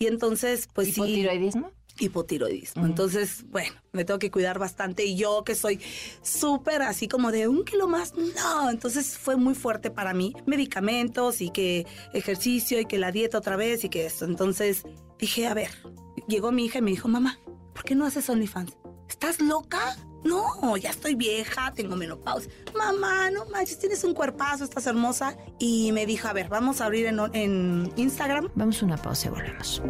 Y 0.00 0.06
entonces, 0.06 0.68
pues 0.72 0.88
sí. 0.88 0.94
¿Hipotiroidismo? 0.94 1.70
Hipotiroidismo. 2.02 2.86
Entonces, 2.86 3.44
bueno, 3.48 3.72
me 3.92 4.04
tengo 4.04 4.18
que 4.18 4.30
cuidar 4.30 4.58
bastante 4.58 5.04
y 5.04 5.16
yo 5.16 5.44
que 5.44 5.54
soy 5.54 5.80
súper 6.22 6.82
así 6.82 7.08
como 7.08 7.30
de 7.30 7.48
un 7.48 7.64
kilo 7.64 7.88
más, 7.88 8.14
no, 8.14 8.70
entonces 8.70 9.16
fue 9.18 9.36
muy 9.36 9.54
fuerte 9.54 9.90
para 9.90 10.14
mí. 10.14 10.34
Medicamentos 10.46 11.40
y 11.40 11.50
que 11.50 11.86
ejercicio 12.12 12.80
y 12.80 12.86
que 12.86 12.98
la 12.98 13.12
dieta 13.12 13.38
otra 13.38 13.56
vez 13.56 13.84
y 13.84 13.88
que 13.88 14.06
esto. 14.06 14.24
Entonces 14.24 14.84
dije, 15.18 15.46
a 15.46 15.54
ver, 15.54 15.70
llegó 16.28 16.52
mi 16.52 16.66
hija 16.66 16.78
y 16.78 16.82
me 16.82 16.90
dijo, 16.90 17.08
mamá, 17.08 17.38
¿por 17.72 17.84
qué 17.84 17.94
no 17.94 18.06
haces 18.06 18.28
OnlyFans? 18.28 18.76
¿Estás 19.08 19.40
loca? 19.40 19.96
No, 20.24 20.76
ya 20.76 20.90
estoy 20.90 21.14
vieja, 21.14 21.72
tengo 21.74 21.96
menopausia. 21.96 22.50
Mamá, 22.76 23.30
no 23.30 23.44
manches, 23.46 23.78
tienes 23.78 24.04
un 24.04 24.14
cuerpazo, 24.14 24.64
estás 24.64 24.86
hermosa. 24.86 25.36
Y 25.58 25.92
me 25.92 26.06
dijo, 26.06 26.28
a 26.28 26.32
ver, 26.32 26.48
vamos 26.48 26.80
a 26.80 26.86
abrir 26.86 27.06
en, 27.06 27.18
en 27.34 27.92
Instagram. 27.96 28.48
Vamos 28.54 28.82
a 28.82 28.86
una 28.86 28.96
pausa 28.96 29.28
y 29.28 29.30
volvemos. 29.30 29.82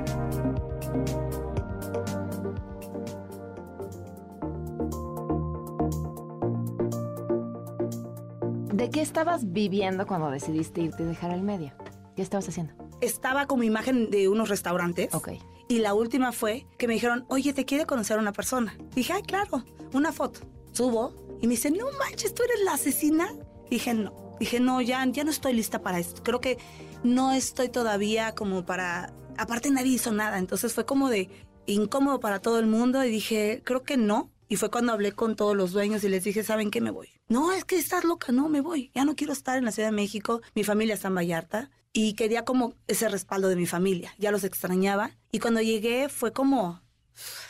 ¿De 8.83 8.91
qué 8.91 9.01
estabas 9.01 9.53
viviendo 9.53 10.09
cuando 10.09 10.29
decidiste 10.29 10.81
irte 10.81 11.05
y 11.05 11.07
dejar 11.07 11.31
el 11.31 11.43
medio? 11.43 11.73
¿Qué 12.17 12.23
estabas 12.23 12.49
haciendo? 12.49 12.75
Estaba 13.01 13.47
como 13.47 13.63
imagen 13.63 14.11
de 14.11 14.29
unos 14.29 14.49
restaurantes. 14.49 15.15
Ok. 15.15 15.35
Y 15.69 15.79
la 15.79 15.95
última 15.95 16.33
fue 16.33 16.67
que 16.79 16.89
me 16.89 16.95
dijeron, 16.95 17.25
oye, 17.29 17.53
te 17.53 17.65
quiere 17.65 17.87
conocer 17.87 18.19
una 18.19 18.33
persona. 18.33 18.77
Dije, 18.93 19.13
ay, 19.13 19.23
claro, 19.23 19.63
una 19.93 20.11
foto. 20.11 20.41
Subo 20.73 21.15
y 21.41 21.47
me 21.47 21.53
dice, 21.53 21.71
no 21.71 21.87
manches, 21.97 22.35
¿tú 22.35 22.43
eres 22.43 22.65
la 22.65 22.73
asesina? 22.73 23.29
Dije, 23.71 23.95
no. 23.95 24.35
Dije, 24.41 24.59
no, 24.59 24.81
ya, 24.81 25.07
ya 25.07 25.23
no 25.23 25.31
estoy 25.31 25.53
lista 25.53 25.81
para 25.81 26.01
esto. 26.01 26.25
Creo 26.25 26.41
que 26.41 26.59
no 27.05 27.31
estoy 27.31 27.69
todavía 27.69 28.35
como 28.35 28.67
para... 28.67 29.13
Aparte 29.39 29.71
nadie 29.71 29.93
hizo 29.93 30.11
nada, 30.11 30.39
entonces 30.39 30.73
fue 30.73 30.85
como 30.85 31.09
de 31.09 31.31
incómodo 31.67 32.19
para 32.19 32.41
todo 32.41 32.59
el 32.59 32.67
mundo 32.67 33.05
y 33.05 33.11
dije, 33.13 33.63
creo 33.65 33.85
que 33.85 33.97
no. 33.97 34.33
Y 34.53 34.57
fue 34.57 34.71
cuando 34.71 34.93
hablé 34.93 35.13
con 35.13 35.35
todos 35.35 35.57
los 35.57 35.73
dueños 35.73 36.05
y 36.05 36.11
les 36.11 36.25
dije, 36.25 36.45
¿saben 36.45 36.71
qué? 36.71 36.83
Me 36.83 36.91
voy. 36.91 37.09
No, 37.27 37.53
es 37.53 37.65
que 37.65 37.79
estás 37.79 38.05
loca, 38.05 38.33
no, 38.33 38.51
me 38.51 38.61
voy. 38.61 38.91
Ya 38.95 39.07
no 39.07 39.17
quiero 39.17 39.33
estar 39.33 39.57
en 39.57 39.65
la 39.65 39.73
Ciudad 39.73 39.89
de 39.89 39.97
México. 39.97 40.43
Mi 40.55 40.63
familia 40.63 40.93
está 40.93 41.09
en 41.09 41.15
Vallarta 41.15 41.71
y 41.95 42.13
quería 42.13 42.45
como 42.45 42.75
ese 42.87 43.09
respaldo 43.09 43.49
de 43.49 43.57
mi 43.57 43.65
familia. 43.65 44.15
Ya 44.19 44.31
los 44.31 44.45
extrañaba. 44.45 45.13
Y 45.31 45.39
cuando 45.39 45.63
llegué 45.63 46.11
fue 46.11 46.35
como 46.35 46.83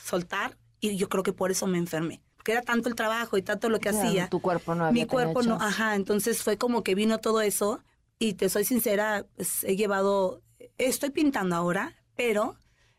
soltar 0.04 0.56
y 0.78 0.96
yo 0.96 1.08
creo 1.08 1.24
que 1.24 1.32
por 1.32 1.50
eso 1.50 1.66
me 1.66 1.78
enfermé. 1.78 2.22
Porque 2.36 2.52
era 2.52 2.62
tanto 2.62 2.88
el 2.88 2.94
trabajo 2.94 3.36
y 3.36 3.42
tanto 3.42 3.68
lo 3.68 3.80
que 3.80 3.88
hacía. 3.88 4.28
Tu 4.28 4.40
cuerpo 4.40 4.76
no 4.76 4.84
había 4.84 5.02
Mi 5.02 5.08
cuerpo 5.08 5.42
no, 5.42 5.56
ajá. 5.56 5.96
Entonces 5.96 6.40
fue 6.44 6.56
como 6.56 6.84
que 6.84 6.94
vino 6.94 7.18
todo 7.18 7.40
eso 7.40 7.82
y 8.20 8.34
te 8.34 8.48
soy 8.48 8.64
sincera, 8.64 9.26
pues, 9.34 9.64
he 9.64 9.74
llevado, 9.74 10.40
estoy 10.78 11.10
pintando 11.10 11.56
ahora, 11.56 11.96
pero 12.14 12.54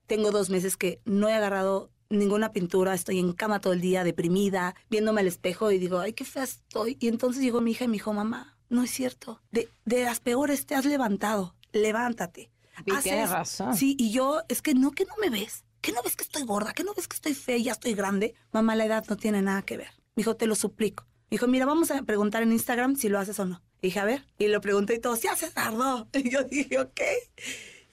tengo 0.07 0.31
dos 0.31 0.50
meses 0.50 0.75
que 0.75 1.00
no 1.05 1.29
he 1.29 1.33
agarrado 1.33 1.89
ninguna 2.13 2.51
pintura, 2.51 2.93
estoy 2.93 3.20
en 3.20 3.34
cama 3.34 3.60
todo 3.60 3.74
el 3.74 3.82
día, 3.82 4.03
deprimida, 4.03 4.75
viéndome 4.89 5.22
al 5.22 5.27
espejo 5.27 5.72
y 5.72 5.79
digo, 5.79 6.00
ay, 6.00 6.13
qué 6.13 6.25
fea 6.25 6.43
estoy. 6.43 6.98
Y 7.00 7.08
entonces 7.08 7.43
llegó 7.43 7.62
mi 7.62 7.72
hija 7.72 7.86
y 7.86 7.88
me 7.88 7.93
dijo, 7.93 8.13
mamá, 8.13 8.58
no 8.70 8.84
es 8.84 8.91
cierto. 8.91 9.41
De, 9.51 9.70
de 9.86 10.03
las 10.03 10.20
peores 10.20 10.65
te 10.65 10.75
has 10.75 10.86
levantado, 10.86 11.55
levántate. 11.72 12.51
Y 12.86 12.96
tienes 13.01 13.29
razón. 13.29 13.75
Sí, 13.75 13.96
y 14.00 14.12
yo, 14.12 14.41
es 14.50 14.62
que 14.62 14.74
no, 14.74 14.91
que 14.91 15.05
no 15.05 15.13
me 15.22 15.29
ves. 15.29 15.63
¿Qué 15.82 15.91
no 15.91 16.01
ves 16.01 16.15
que 16.15 16.24
estoy 16.24 16.43
gorda? 16.43 16.74
¿Qué 16.74 16.84
no 16.84 16.93
ves 16.93 17.08
que 17.08 17.15
estoy 17.15 17.34
fea 17.34 17.58
y 17.58 17.63
ya 17.63 17.74
estoy 17.74 17.93
grande? 17.93 18.36
Mamá, 18.51 18.75
la 18.75 18.86
edad 18.86 19.03
no 19.10 19.17
tiene 19.17 19.41
nada 19.41 19.63
que 19.63 19.77
ver. 19.77 19.89
Me 20.15 20.22
dijo, 20.22 20.36
te 20.36 20.48
lo 20.48 20.55
suplico. 20.55 21.03
Me 21.29 21.36
dijo, 21.36 21.48
mira, 21.48 21.65
vamos 21.65 21.91
a 21.91 22.01
preguntar 22.03 22.41
en 22.41 22.51
Instagram 22.51 22.96
si 22.96 23.10
lo 23.10 23.20
haces 23.20 23.38
o 23.39 23.46
no. 23.46 23.62
dije, 23.82 24.00
a 24.00 24.05
ver. 24.05 24.25
Y 24.38 24.48
lo 24.48 24.62
pregunté 24.62 24.96
y 24.96 25.00
todo, 25.00 25.15
ya 25.15 25.36
se 25.36 25.51
tardó. 25.51 26.08
Y 26.13 26.29
yo 26.29 26.43
dije, 26.43 26.79
ok. 26.79 27.01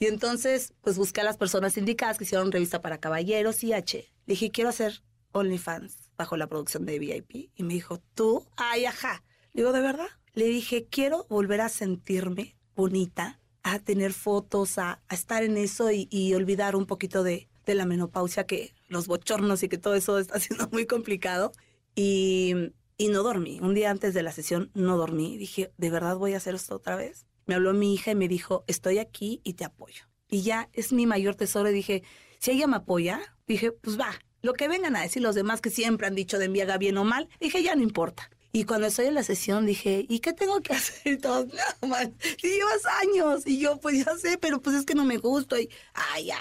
Y 0.00 0.06
entonces, 0.06 0.72
pues 0.80 0.96
busqué 0.96 1.20
a 1.20 1.24
las 1.24 1.36
personas 1.36 1.76
indicadas 1.76 2.16
que 2.16 2.24
hicieron 2.24 2.50
revista 2.50 2.80
para 2.80 2.98
caballeros 2.98 3.62
y 3.62 3.74
H. 3.74 4.10
Le 4.24 4.32
dije, 4.32 4.50
quiero 4.50 4.70
hacer 4.70 5.04
OnlyFans 5.32 6.10
bajo 6.16 6.38
la 6.38 6.46
producción 6.46 6.86
de 6.86 6.98
VIP. 6.98 7.50
Y 7.54 7.62
me 7.62 7.74
dijo, 7.74 7.98
¿tú? 8.14 8.46
Ay, 8.56 8.86
ajá. 8.86 9.22
Le 9.52 9.60
digo, 9.60 9.72
¿de 9.74 9.82
verdad? 9.82 10.08
Le 10.32 10.46
dije, 10.46 10.86
quiero 10.86 11.26
volver 11.28 11.60
a 11.60 11.68
sentirme 11.68 12.56
bonita, 12.74 13.40
a 13.62 13.78
tener 13.78 14.14
fotos, 14.14 14.78
a, 14.78 15.02
estar 15.10 15.42
en 15.42 15.58
eso 15.58 15.90
y, 15.90 16.08
y, 16.10 16.32
olvidar 16.32 16.76
un 16.76 16.86
poquito 16.86 17.22
de, 17.22 17.50
de 17.66 17.74
la 17.74 17.84
menopausia, 17.84 18.46
que 18.46 18.72
los 18.88 19.06
bochornos 19.06 19.62
y 19.62 19.68
que 19.68 19.76
todo 19.76 19.94
eso 19.94 20.18
está 20.18 20.40
siendo 20.40 20.66
muy 20.70 20.86
complicado. 20.86 21.52
Y, 21.94 22.54
y 22.96 23.08
no 23.08 23.22
dormí. 23.22 23.60
Un 23.60 23.74
día 23.74 23.90
antes 23.90 24.14
de 24.14 24.22
la 24.22 24.32
sesión 24.32 24.70
no 24.72 24.96
dormí. 24.96 25.36
Dije, 25.36 25.74
¿de 25.76 25.90
verdad 25.90 26.16
voy 26.16 26.32
a 26.32 26.38
hacer 26.38 26.54
esto 26.54 26.76
otra 26.76 26.96
vez? 26.96 27.26
Me 27.50 27.56
habló 27.56 27.74
mi 27.74 27.92
hija 27.92 28.12
y 28.12 28.14
me 28.14 28.28
dijo, 28.28 28.62
estoy 28.68 28.98
aquí 28.98 29.40
y 29.42 29.54
te 29.54 29.64
apoyo. 29.64 30.04
Y 30.28 30.42
ya 30.42 30.68
es 30.72 30.92
mi 30.92 31.04
mayor 31.04 31.34
tesoro. 31.34 31.68
Y 31.68 31.74
dije, 31.74 32.04
si 32.38 32.52
ella 32.52 32.68
me 32.68 32.76
apoya, 32.76 33.20
dije, 33.48 33.72
pues 33.72 33.98
va. 33.98 34.12
Lo 34.40 34.52
que 34.52 34.68
vengan 34.68 34.94
a 34.94 35.02
decir 35.02 35.20
los 35.20 35.34
demás 35.34 35.60
que 35.60 35.70
siempre 35.70 36.06
han 36.06 36.14
dicho 36.14 36.38
de 36.38 36.48
mi 36.48 36.60
haga 36.60 36.78
bien 36.78 36.96
o 36.96 37.02
mal, 37.02 37.28
dije, 37.40 37.60
ya 37.64 37.74
no 37.74 37.82
importa. 37.82 38.30
Y 38.52 38.64
cuando 38.64 38.88
estoy 38.88 39.06
en 39.06 39.14
la 39.14 39.22
sesión 39.22 39.64
dije, 39.64 40.06
¿y 40.08 40.18
qué 40.20 40.32
tengo 40.32 40.60
que 40.60 40.72
hacer? 40.74 41.12
Y 41.12 41.16
todos, 41.18 41.46
no, 41.46 41.88
man, 41.88 42.14
si 42.40 42.48
llevas 42.48 42.84
años. 43.02 43.46
Y 43.46 43.58
yo, 43.58 43.78
pues 43.78 44.04
ya 44.04 44.16
sé, 44.16 44.38
pero 44.38 44.60
pues 44.60 44.76
es 44.76 44.84
que 44.84 44.94
no 44.94 45.04
me 45.04 45.18
gusta. 45.18 45.60
Y, 45.60 45.68
ay, 45.94 46.26
ya, 46.26 46.38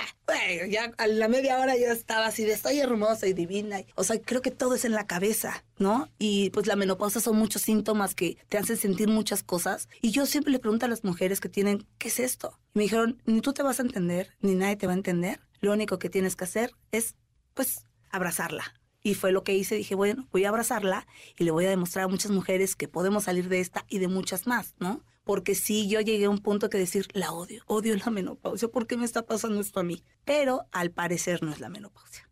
ya 0.67 0.91
a 0.97 1.07
la 1.07 1.27
media 1.27 1.59
hora 1.59 1.77
yo 1.77 1.91
estaba 1.91 2.27
así 2.27 2.43
de, 2.43 2.53
estoy 2.53 2.79
hermosa 2.79 3.27
y 3.27 3.33
divina. 3.33 3.81
O 3.95 4.03
sea, 4.03 4.19
creo 4.19 4.41
que 4.41 4.51
todo 4.51 4.75
es 4.75 4.85
en 4.85 4.93
la 4.93 5.05
cabeza, 5.05 5.63
¿no? 5.77 6.09
Y 6.17 6.49
pues 6.49 6.67
la 6.67 6.75
menopausa 6.75 7.19
son 7.19 7.37
muchos 7.37 7.61
síntomas 7.61 8.15
que 8.15 8.37
te 8.49 8.57
hacen 8.57 8.77
sentir 8.77 9.07
muchas 9.07 9.43
cosas. 9.43 9.87
Y 10.01 10.11
yo 10.11 10.25
siempre 10.25 10.51
le 10.51 10.59
pregunto 10.59 10.85
a 10.85 10.89
las 10.89 11.03
mujeres 11.03 11.39
que 11.39 11.49
tienen, 11.49 11.85
¿qué 11.97 12.07
es 12.07 12.19
esto? 12.19 12.59
Y 12.73 12.79
me 12.79 12.83
dijeron, 12.83 13.21
ni 13.25 13.41
tú 13.41 13.53
te 13.53 13.63
vas 13.63 13.79
a 13.79 13.83
entender, 13.83 14.35
ni 14.41 14.55
nadie 14.55 14.75
te 14.77 14.87
va 14.87 14.93
a 14.93 14.97
entender. 14.97 15.41
Lo 15.61 15.73
único 15.73 15.99
que 15.99 16.09
tienes 16.09 16.35
que 16.35 16.45
hacer 16.45 16.71
es, 16.91 17.15
pues, 17.53 17.85
abrazarla. 18.09 18.78
Y 19.01 19.13
fue 19.13 19.31
lo 19.31 19.43
que 19.43 19.55
hice, 19.55 19.75
dije, 19.75 19.95
bueno, 19.95 20.27
voy 20.31 20.43
a 20.45 20.49
abrazarla 20.49 21.07
y 21.37 21.45
le 21.45 21.51
voy 21.51 21.65
a 21.65 21.69
demostrar 21.69 22.05
a 22.05 22.07
muchas 22.09 22.31
mujeres 22.31 22.75
que 22.75 22.87
podemos 22.87 23.25
salir 23.25 23.47
de 23.47 23.61
esta 23.61 23.85
y 23.87 23.99
de 23.99 24.09
muchas 24.09 24.45
más, 24.45 24.75
¿no? 24.79 25.05
Porque 25.23 25.55
sí, 25.55 25.87
yo 25.87 26.01
llegué 26.01 26.25
a 26.25 26.29
un 26.29 26.39
punto 26.39 26.69
que 26.69 26.77
decir, 26.77 27.07
la 27.13 27.31
odio, 27.31 27.63
odio 27.67 27.95
la 27.95 28.09
menopausia, 28.09 28.67
¿por 28.67 28.87
qué 28.87 28.97
me 28.97 29.05
está 29.05 29.25
pasando 29.25 29.61
esto 29.61 29.79
a 29.79 29.83
mí? 29.83 30.03
Pero 30.25 30.67
al 30.71 30.91
parecer 30.91 31.43
no 31.43 31.51
es 31.51 31.59
la 31.59 31.69
menopausia. 31.69 32.29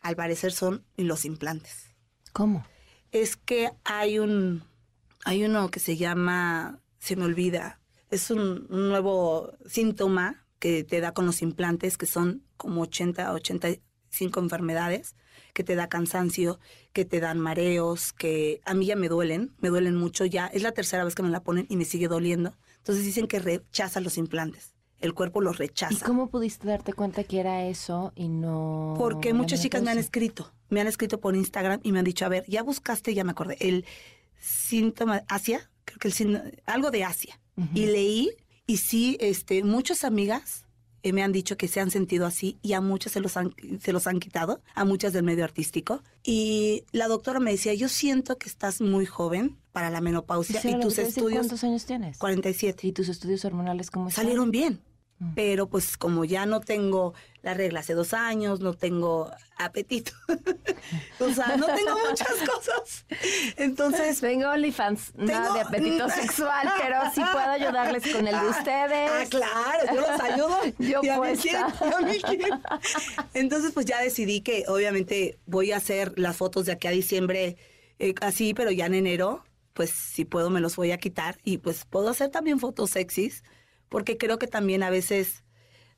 Al 0.00 0.16
parecer 0.16 0.52
son 0.52 0.86
los 0.96 1.24
implantes. 1.24 1.94
¿Cómo? 2.32 2.64
Es 3.10 3.36
que 3.36 3.72
hay 3.84 4.18
un, 4.18 4.64
hay 5.24 5.44
uno 5.44 5.70
que 5.70 5.80
se 5.80 5.96
llama, 5.96 6.80
se 6.98 7.16
me 7.16 7.24
olvida, 7.24 7.80
es 8.10 8.30
un, 8.30 8.66
un 8.70 8.88
nuevo 8.88 9.52
síntoma 9.66 10.46
que 10.58 10.84
te 10.84 11.00
da 11.00 11.12
con 11.12 11.26
los 11.26 11.42
implantes, 11.42 11.98
que 11.98 12.06
son 12.06 12.42
como 12.56 12.82
80, 12.82 13.32
85 13.32 14.40
enfermedades 14.40 15.14
que 15.56 15.64
te 15.64 15.74
da 15.74 15.88
cansancio, 15.88 16.60
que 16.92 17.06
te 17.06 17.18
dan 17.18 17.40
mareos, 17.40 18.12
que 18.12 18.60
a 18.66 18.74
mí 18.74 18.84
ya 18.84 18.94
me 18.94 19.08
duelen, 19.08 19.54
me 19.58 19.70
duelen 19.70 19.96
mucho 19.96 20.26
ya. 20.26 20.48
Es 20.48 20.62
la 20.62 20.72
tercera 20.72 21.02
vez 21.02 21.14
que 21.14 21.22
me 21.22 21.30
la 21.30 21.42
ponen 21.42 21.64
y 21.70 21.76
me 21.76 21.86
sigue 21.86 22.08
doliendo. 22.08 22.54
Entonces 22.76 23.06
dicen 23.06 23.26
que 23.26 23.38
rechaza 23.38 24.00
los 24.00 24.18
implantes. 24.18 24.74
El 25.00 25.14
cuerpo 25.14 25.40
los 25.40 25.56
rechaza. 25.56 25.94
¿Y 25.94 25.96
cómo 25.96 26.28
pudiste 26.28 26.68
darte 26.68 26.92
cuenta 26.92 27.24
que 27.24 27.40
era 27.40 27.64
eso 27.64 28.12
y 28.14 28.28
no...? 28.28 28.96
Porque 28.98 29.32
muchas 29.32 29.62
chicas 29.62 29.82
me 29.82 29.90
han 29.90 29.96
escrito, 29.96 30.52
me 30.68 30.82
han 30.82 30.88
escrito 30.88 31.20
por 31.20 31.34
Instagram 31.34 31.80
y 31.82 31.92
me 31.92 32.00
han 32.00 32.04
dicho, 32.04 32.26
a 32.26 32.28
ver, 32.28 32.44
ya 32.48 32.62
buscaste, 32.62 33.14
ya 33.14 33.24
me 33.24 33.30
acordé, 33.30 33.56
el 33.60 33.86
síntoma 34.38 35.24
Asia, 35.26 35.70
creo 35.86 35.98
que 35.98 36.08
el 36.08 36.14
síntoma, 36.14 36.44
algo 36.66 36.90
de 36.90 37.02
Asia. 37.04 37.40
Uh 37.56 37.62
-huh. 37.62 37.70
Y 37.72 37.86
leí 37.86 38.30
y 38.66 38.76
sí, 38.76 39.16
este, 39.20 39.64
muchas 39.64 40.04
amigas 40.04 40.65
eh, 41.06 41.12
me 41.12 41.22
han 41.22 41.30
dicho 41.30 41.56
que 41.56 41.68
se 41.68 41.80
han 41.80 41.90
sentido 41.90 42.26
así 42.26 42.58
y 42.62 42.72
a 42.72 42.80
muchas 42.80 43.12
se 43.12 43.20
los, 43.20 43.36
han, 43.36 43.54
se 43.80 43.92
los 43.92 44.08
han 44.08 44.18
quitado, 44.18 44.60
a 44.74 44.84
muchas 44.84 45.12
del 45.12 45.22
medio 45.22 45.44
artístico. 45.44 46.02
Y 46.24 46.82
la 46.90 47.06
doctora 47.06 47.38
me 47.38 47.52
decía, 47.52 47.74
yo 47.74 47.88
siento 47.88 48.38
que 48.38 48.48
estás 48.48 48.80
muy 48.80 49.06
joven 49.06 49.56
para 49.70 49.90
la 49.90 50.00
menopausia 50.00 50.60
y 50.64 50.80
tus 50.80 50.98
estudios... 50.98 51.40
¿Cuántos 51.40 51.62
años 51.62 51.84
tienes? 51.84 52.18
47. 52.18 52.88
¿Y 52.88 52.92
tus 52.92 53.08
estudios 53.08 53.44
hormonales 53.44 53.90
cómo 53.90 54.08
están? 54.08 54.24
Salieron 54.24 54.50
bien. 54.50 54.80
Mm. 55.18 55.34
Pero 55.34 55.66
pues 55.68 55.96
como 55.96 56.24
ya 56.24 56.44
no 56.44 56.60
tengo 56.60 57.14
la 57.42 57.54
regla 57.54 57.80
hace 57.80 57.94
dos 57.94 58.12
años, 58.12 58.60
no 58.60 58.74
tengo 58.74 59.30
apetito, 59.56 60.12
o 61.20 61.30
sea, 61.30 61.56
no 61.56 61.66
tengo 61.66 61.96
muchas 62.08 62.34
cosas. 62.48 63.06
Entonces, 63.56 64.20
Tengo 64.20 64.50
OnlyFans, 64.50 65.14
nada 65.14 65.54
de 65.54 65.60
apetito 65.60 66.08
sexual, 66.10 66.68
pero 66.82 66.98
sí 67.14 67.22
puedo 67.32 67.50
ayudarles 67.50 68.02
con 68.12 68.28
el 68.28 68.38
de 68.38 68.48
ustedes. 68.48 69.10
Ah, 69.10 69.24
claro, 69.30 69.94
yo 69.94 70.00
los 70.00 70.20
ayudo. 70.20 70.60
Yo 70.78 71.00
Y 71.02 71.08
a 71.08 71.20
mí 71.20 71.28
y 71.42 72.26
a 72.26 72.30
mí. 72.30 72.44
Entonces, 73.32 73.72
pues 73.72 73.86
ya 73.86 74.00
decidí 74.02 74.42
que 74.42 74.64
obviamente 74.68 75.38
voy 75.46 75.72
a 75.72 75.78
hacer 75.78 76.18
las 76.18 76.36
fotos 76.36 76.66
de 76.66 76.72
aquí 76.72 76.88
a 76.88 76.90
diciembre 76.90 77.56
eh, 77.98 78.14
así, 78.20 78.52
pero 78.52 78.70
ya 78.70 78.86
en 78.86 78.94
enero, 78.94 79.44
pues 79.72 79.90
si 79.90 80.24
puedo 80.24 80.50
me 80.50 80.60
los 80.60 80.76
voy 80.76 80.90
a 80.90 80.98
quitar 80.98 81.38
y 81.44 81.58
pues 81.58 81.84
puedo 81.84 82.10
hacer 82.10 82.30
también 82.30 82.58
fotos 82.58 82.90
sexys, 82.90 83.42
porque 83.88 84.16
creo 84.16 84.38
que 84.38 84.46
también 84.46 84.82
a 84.82 84.90
veces, 84.90 85.44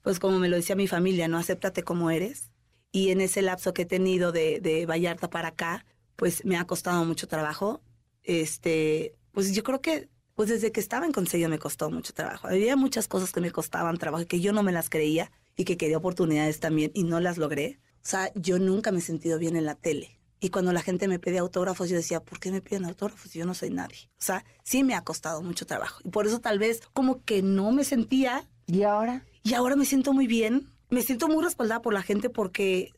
pues 0.03 0.19
como 0.19 0.39
me 0.39 0.49
lo 0.49 0.57
decía 0.57 0.77
mi 0.77 0.89
familia, 0.89 1.29
no 1.29 1.39
acéptate 1.39 1.83
como 1.83 2.11
eres. 2.11 2.51
Y 2.93 3.11
en 3.11 3.21
ese 3.21 3.43
lapso 3.43 3.75
que 3.75 3.83
he 3.83 3.87
tenido 3.87 4.33
de, 4.33 4.61
de 4.61 4.87
Vallarta 4.87 5.29
para 5.31 5.49
acá, 5.49 5.85
pues 6.17 6.45
me 6.45 6.57
ha 6.57 6.67
costado 6.67 7.05
mucho 7.05 7.29
trabajo. 7.29 7.83
Este, 8.23 9.15
pues 9.33 9.55
yo 9.55 9.63
creo 9.63 9.81
que 9.81 10.09
pues 10.39 10.51
desde 10.51 10.71
que 10.71 10.79
estaba 10.79 11.05
en 11.05 11.11
Consejo 11.11 11.49
me 11.49 11.59
costó 11.59 11.91
mucho 11.91 12.13
trabajo. 12.15 12.47
Había 12.47 12.77
muchas 12.77 13.09
cosas 13.09 13.33
que 13.33 13.41
me 13.41 13.51
costaban 13.51 13.97
trabajo 13.97 14.25
que 14.25 14.41
yo 14.41 14.53
no 14.53 14.63
me 14.63 14.71
las 14.71 14.89
creía 14.89 15.33
y 15.57 15.65
que 15.65 15.77
quería 15.77 15.99
oportunidades 15.99 16.61
también 16.61 16.93
y 16.95 17.03
no 17.03 17.19
las 17.19 17.39
logré. 17.39 17.81
O 17.97 18.09
sea, 18.09 18.33
yo 18.37 18.61
nunca 18.61 18.93
me 18.93 18.99
he 18.99 19.03
sentido 19.03 19.41
bien 19.41 19.57
en 19.57 19.65
la 19.65 19.75
tele. 19.75 20.18
Y 20.41 20.51
cuando 20.51 20.73
la 20.73 20.83
gente 20.83 21.09
me 21.09 21.19
pedía 21.19 21.41
autógrafos, 21.41 21.89
yo 21.89 21.97
decía, 21.97 22.21
¿por 22.21 22.39
qué 22.39 22.53
me 22.53 22.61
piden 22.61 22.85
autógrafos 22.85 23.33
yo 23.33 23.45
no 23.45 23.55
soy 23.55 23.71
nadie? 23.71 24.09
O 24.19 24.23
sea, 24.23 24.45
sí 24.63 24.85
me 24.85 24.95
ha 24.95 25.03
costado 25.03 25.43
mucho 25.43 25.67
trabajo. 25.67 26.01
Y 26.05 26.11
por 26.11 26.27
eso 26.27 26.41
tal 26.41 26.59
vez 26.59 26.81
como 26.93 27.25
que 27.25 27.43
no 27.43 27.73
me 27.73 27.85
sentía 27.85 28.49
¿Y 28.67 28.83
ahora? 28.83 29.25
y 29.43 29.55
ahora 29.55 29.77
me 29.77 29.85
siento 29.85 30.13
muy 30.13 30.27
bien. 30.27 30.73
Me 30.91 31.03
siento 31.03 31.29
muy 31.29 31.45
respaldada 31.45 31.83
por 31.83 31.93
la 31.93 32.03
gente 32.03 32.31
porque 32.31 32.93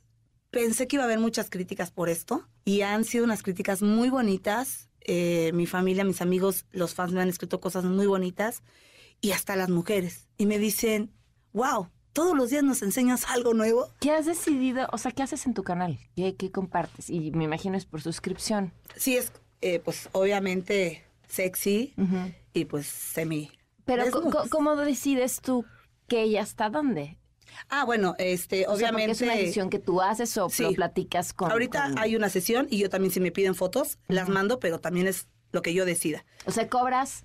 pensé 0.50 0.86
que 0.86 0.96
iba 0.96 1.04
a 1.04 1.06
haber 1.06 1.18
muchas 1.18 1.50
críticas 1.50 1.90
por 1.90 2.08
esto 2.08 2.46
y 2.64 2.82
han 2.82 3.04
sido 3.04 3.24
unas 3.24 3.42
críticas 3.42 3.82
muy 3.82 4.10
bonitas. 4.10 4.90
Eh, 5.00 5.50
mi 5.54 5.66
familia, 5.66 6.04
mis 6.04 6.20
amigos, 6.20 6.66
los 6.70 6.94
fans 6.94 7.12
me 7.12 7.20
han 7.22 7.28
escrito 7.28 7.60
cosas 7.60 7.84
muy 7.84 8.06
bonitas 8.06 8.62
y 9.20 9.32
hasta 9.32 9.56
las 9.56 9.70
mujeres. 9.70 10.28
Y 10.36 10.46
me 10.46 10.58
dicen, 10.58 11.12
wow, 11.52 11.88
todos 12.12 12.36
los 12.36 12.50
días 12.50 12.62
nos 12.64 12.82
enseñas 12.82 13.24
algo 13.28 13.54
nuevo. 13.54 13.88
¿Qué 14.00 14.10
has 14.12 14.26
decidido? 14.26 14.88
O 14.92 14.98
sea, 14.98 15.12
¿qué 15.12 15.22
haces 15.22 15.46
en 15.46 15.54
tu 15.54 15.62
canal? 15.62 15.98
¿Qué, 16.16 16.34
qué 16.36 16.50
compartes? 16.50 17.10
Y 17.10 17.30
me 17.32 17.44
imagino 17.44 17.76
es 17.76 17.86
por 17.86 18.02
suscripción. 18.02 18.72
Sí, 18.96 19.16
es 19.16 19.32
eh, 19.60 19.78
pues 19.78 20.08
obviamente 20.12 21.04
sexy 21.28 21.94
y 22.52 22.64
pues 22.64 22.86
semi. 22.86 23.50
Pero 23.84 24.04
¿cómo 24.50 24.76
decides 24.76 25.40
tú 25.40 25.64
que 26.08 26.22
ella 26.22 26.42
está 26.42 26.70
dónde? 26.70 27.16
Ah, 27.68 27.84
bueno, 27.84 28.14
este, 28.18 28.66
O 28.68 28.76
sea, 28.76 28.88
porque 28.90 29.04
obviamente. 29.04 29.12
es 29.12 29.20
una 29.22 29.34
decisión 29.34 29.70
que 29.70 29.78
tú 29.80 30.00
haces 30.00 30.36
o 30.38 30.48
Sí. 30.48 30.62
lo 30.62 30.72
platicas 30.72 31.32
con... 31.32 31.50
Ahorita 31.50 31.88
con- 31.88 31.98
hay 31.98 32.14
una 32.16 32.28
sesión 32.28 32.66
y 32.70 32.78
yo 32.78 32.88
también 32.88 33.12
si 33.12 33.20
me 33.20 33.32
piden 33.32 33.54
fotos, 33.54 33.98
las 34.08 34.28
mando, 34.28 34.60
pero 34.60 34.78
también 34.80 35.06
es 35.08 35.26
lo 35.52 35.60
que 35.62 35.74
yo 35.74 35.84
decida. 35.84 36.24
O 36.46 36.52
sea, 36.52 36.68
cobras 36.68 37.24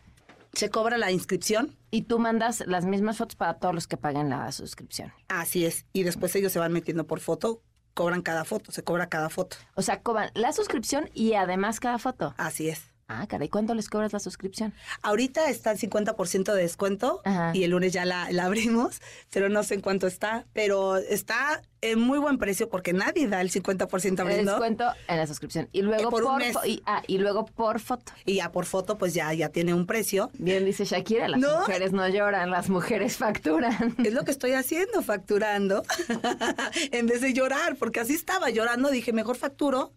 Se 0.55 0.69
cobra 0.69 0.97
la 0.97 1.11
inscripción, 1.11 1.77
y 1.91 2.03
tú 2.03 2.17
mandas 2.19 2.63
las 2.65 2.85
mismas 2.85 3.17
fotos 3.17 3.35
para 3.35 3.55
todos 3.55 3.75
los 3.75 3.87
que 3.87 3.97
paguen 3.97 4.29
la 4.29 4.51
suscripción. 4.51 5.11
así 5.27 5.65
es, 5.65 5.85
y 5.93 6.03
después 6.03 6.35
ellos 6.35 6.51
se 6.51 6.59
van 6.59 6.71
metiendo 6.73 7.05
por 7.07 7.19
foto, 7.19 7.61
cobran 7.93 8.21
cada 8.21 8.43
foto, 8.45 8.71
se 8.71 8.83
cobra 8.83 9.07
cada 9.07 9.29
foto, 9.29 9.57
O 9.75 9.81
sea, 9.81 10.01
cobran 10.01 10.29
la 10.33 10.51
suscripción 10.53 11.09
y 11.13 11.33
además 11.33 11.79
cada 11.79 11.97
foto. 11.99 12.33
así 12.37 12.69
es. 12.69 12.83
Ah, 13.07 13.27
caray, 13.27 13.49
¿cuánto 13.49 13.75
les 13.75 13.87
cobras 13.87 14.13
la 14.13 14.19
suscripción? 14.19 14.73
Ahorita 15.03 15.47
está 15.51 15.71
el 15.71 15.77
50% 15.77 16.53
de 16.53 16.61
descuento 16.63 17.21
Ajá. 17.23 17.51
y 17.53 17.63
el 17.63 17.69
lunes 17.69 17.93
ya 17.93 18.03
la, 18.03 18.31
la 18.31 18.45
abrimos, 18.45 18.99
pero 19.31 19.47
no 19.47 19.61
sé 19.61 19.75
en 19.75 19.81
cuánto 19.81 20.07
está, 20.07 20.47
pero 20.53 20.97
está 20.97 21.61
en 21.91 21.99
muy 21.99 22.19
buen 22.19 22.37
precio 22.37 22.69
porque 22.69 22.93
nadie 22.93 23.27
da 23.27 23.41
el 23.41 23.51
50% 23.51 24.13
El 24.13 24.19
abriendo. 24.21 24.51
descuento 24.51 24.85
en 25.07 25.17
la 25.17 25.27
suscripción. 25.27 25.69
Y 25.71 25.81
luego 25.81 26.03
Eh, 26.09 26.11
por 26.11 26.23
por, 26.23 26.37
mes. 26.39 26.55
fo- 26.55 26.65
y, 26.67 26.81
ah, 26.85 27.01
y 27.07 27.17
luego 27.17 27.45
por 27.45 27.79
foto. 27.79 28.11
Y 28.25 28.35
ya 28.35 28.51
por 28.51 28.65
foto 28.65 28.97
pues 28.97 29.13
ya, 29.13 29.33
ya 29.33 29.49
tiene 29.49 29.73
un 29.73 29.85
precio. 29.85 30.29
Bien 30.37 30.65
dice 30.65 30.85
Shakira, 30.85 31.27
las 31.27 31.39
No. 31.39 31.59
mujeres 31.59 31.91
no 31.91 32.07
lloran, 32.07 32.49
las 32.51 32.69
mujeres 32.69 33.17
facturan. 33.17 33.95
Es 34.03 34.13
lo 34.13 34.23
que 34.23 34.31
estoy 34.31 34.51
haciendo, 34.53 35.01
facturando, 35.01 35.83
en 36.91 37.07
vez 37.07 37.21
de 37.21 37.33
llorar, 37.33 37.75
porque 37.77 37.99
así 37.99 38.13
estaba 38.13 38.49
llorando, 38.49 38.89
dije, 38.89 39.13
mejor 39.13 39.35
facturo 39.35 39.93